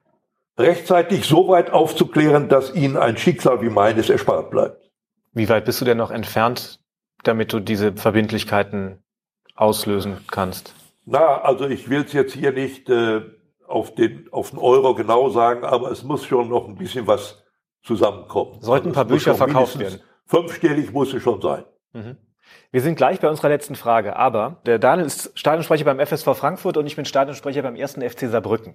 [0.59, 4.91] rechtzeitig so weit aufzuklären, dass ihnen ein Schicksal wie meines erspart bleibt.
[5.33, 6.81] Wie weit bist du denn noch entfernt,
[7.23, 9.03] damit du diese Verbindlichkeiten
[9.55, 10.75] auslösen kannst?
[11.05, 13.23] Na, also ich will es jetzt hier nicht äh,
[13.67, 17.45] auf den, auf den Euro genau sagen, aber es muss schon noch ein bisschen was
[17.83, 18.61] zusammenkommen.
[18.61, 20.01] Sollten ein paar Also muss Bücher verkauft werden.
[20.27, 21.65] Fünfstellig muss es schon sein.
[22.71, 26.77] Wir sind gleich bei unserer letzten Frage, aber der Daniel ist Stadionsprecher beim FSV Frankfurt
[26.77, 28.75] und ich bin Stadionsprecher beim ersten FC Saarbrücken.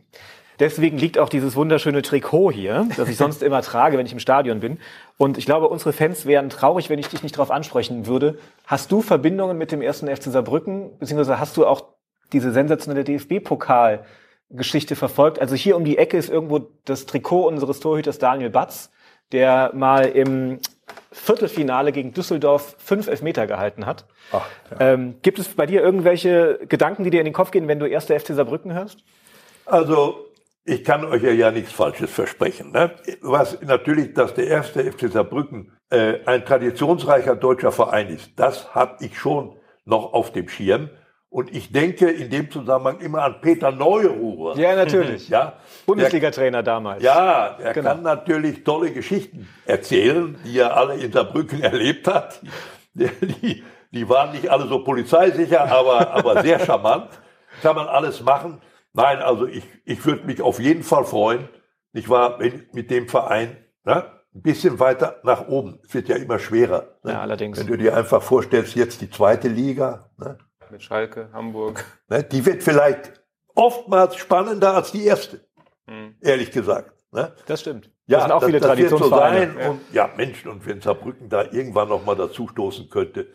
[0.59, 4.19] Deswegen liegt auch dieses wunderschöne Trikot hier, das ich sonst immer trage, wenn ich im
[4.19, 4.79] Stadion bin.
[5.17, 8.37] Und ich glaube, unsere Fans wären traurig, wenn ich dich nicht darauf ansprechen würde.
[8.65, 11.85] Hast du Verbindungen mit dem ersten FC Saarbrücken, beziehungsweise hast du auch
[12.31, 15.39] diese sensationelle DFB-Pokal-Geschichte verfolgt?
[15.39, 18.91] Also hier um die Ecke ist irgendwo das Trikot unseres Torhüters Daniel Batz,
[19.31, 20.59] der mal im
[21.13, 24.05] Viertelfinale gegen Düsseldorf fünf Elfmeter gehalten hat.
[24.31, 24.45] Ach,
[24.79, 27.85] Ähm, gibt es bei dir irgendwelche Gedanken, die dir in den Kopf gehen, wenn du
[27.85, 29.03] erste FC Saarbrücken hörst?
[29.65, 30.25] Also,
[30.65, 32.71] ich kann euch ja, ja nichts Falsches versprechen.
[32.71, 32.91] Ne?
[33.21, 39.03] Was natürlich, dass der erste FC Saarbrücken äh, ein traditionsreicher deutscher Verein ist, das habe
[39.05, 39.55] ich schon
[39.85, 40.89] noch auf dem Schirm.
[41.33, 44.55] Und ich denke in dem Zusammenhang immer an Peter Neururer.
[44.55, 45.29] Ja, natürlich.
[45.29, 45.53] Ja,
[45.87, 47.01] Bundesliga-Trainer damals.
[47.01, 47.89] ja, er Genau.
[47.89, 52.39] kann natürlich tolle Geschichten erzählen, die er alle in Saarbrücken erlebt hat.
[52.93, 53.09] Die,
[53.41, 57.09] die, die waren nicht alle so polizeisicher, aber, aber sehr charmant.
[57.63, 58.61] Kann man alles machen.
[58.93, 61.49] Nein, also ich, ich würde mich auf jeden Fall freuen,
[61.93, 64.03] nicht wahr, wenn mit dem Verein ne,
[64.35, 65.79] ein bisschen weiter nach oben.
[65.83, 66.89] Es wird ja immer schwerer.
[67.03, 67.13] Ne?
[67.13, 67.59] Ja, allerdings.
[67.59, 70.37] Wenn du dir einfach vorstellst, jetzt die zweite Liga, ne,
[70.73, 71.85] Mit Schalke, Hamburg.
[72.09, 73.21] ne, die wird vielleicht
[73.53, 75.45] oftmals spannender als die erste,
[75.87, 76.15] Hm.
[76.19, 76.91] ehrlich gesagt.
[77.11, 77.31] Ne?
[77.45, 77.91] Das stimmt.
[78.07, 79.53] Ja, das sind auch viele das wird so Traditionsvereine.
[79.53, 79.69] sein.
[79.69, 83.27] Und ja, Mensch, und wenn Saarbrücken da irgendwann noch mal dazu stoßen könnte,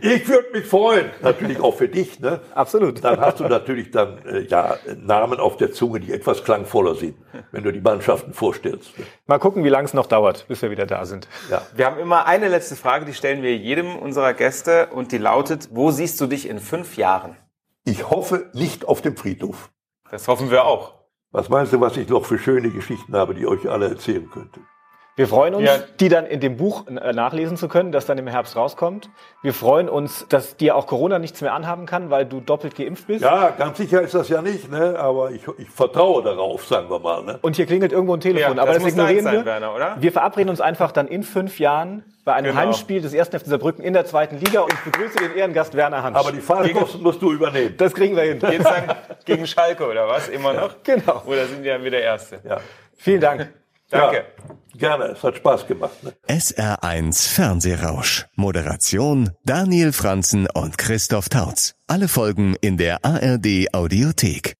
[0.00, 1.10] ich würde mich freuen.
[1.20, 2.40] Natürlich auch für dich, ne?
[2.54, 3.02] Absolut.
[3.02, 7.16] Dann hast du natürlich dann äh, ja Namen auf der Zunge, die etwas klangvoller sind,
[7.52, 8.98] wenn du die Mannschaften vorstellst.
[8.98, 9.04] ne?
[9.26, 11.28] Mal gucken, wie lange es noch dauert, bis wir wieder da sind.
[11.50, 11.62] Ja.
[11.74, 15.68] Wir haben immer eine letzte Frage, die stellen wir jedem unserer Gäste und die lautet,
[15.72, 17.36] wo siehst du dich in fünf Jahren?
[17.84, 19.70] Ich hoffe nicht auf dem Friedhof.
[20.10, 20.94] Das hoffen wir auch.
[21.32, 24.28] Was meinst du, was ich noch für schöne Geschichten habe, die ich euch alle erzählen
[24.30, 24.60] könnte?
[25.16, 25.76] Wir freuen uns, Ja.
[25.98, 29.10] die dann in dem Buch äh, nachlesen zu können, das dann im Herbst rauskommt.
[29.42, 33.06] Wir freuen uns, dass dir auch Corona nichts mehr anhaben kann, weil du doppelt geimpft
[33.06, 33.22] bist.
[33.22, 34.96] Ja, ganz sicher ist das ja nicht, ne?
[34.98, 37.22] aber ich, ich vertraue darauf, sagen wir mal.
[37.24, 37.38] Ne?
[37.42, 38.56] Und hier klingelt irgendwo ein Telefon.
[38.56, 39.44] Ja, aber das das, ignorieren sein, wir.
[39.44, 39.96] Werner, oder?
[39.98, 42.60] Wir verabreden uns einfach dann in fünf Jahren bei einem Genau.
[42.60, 43.28] Heimspiel des 1.
[43.28, 46.16] FC Saarbrücken in der zweiten Liga und ich begrüße den Ehrengast Werner Hansch.
[46.18, 47.74] Aber die Fahrtkosten musst du übernehmen.
[47.76, 48.38] das kriegen wir hin.
[48.38, 48.94] Geht's dann
[49.26, 50.28] gegen Schalke oder was?
[50.28, 50.76] Immer noch?
[50.84, 51.22] Genau.
[51.26, 52.40] Oder sind die dann wieder Erste?
[52.48, 52.58] Ja.
[52.96, 53.52] Vielen Dank.
[53.90, 54.16] Danke.
[54.16, 56.02] Ja, gerne, es hat Spaß gemacht.
[56.02, 56.12] Ne?
[56.28, 58.26] SR1 Fernsehrausch.
[58.36, 61.74] Moderation Daniel Franzen und Christoph Tautz.
[61.88, 64.48] Alle Folgen in der ARD Audiothek.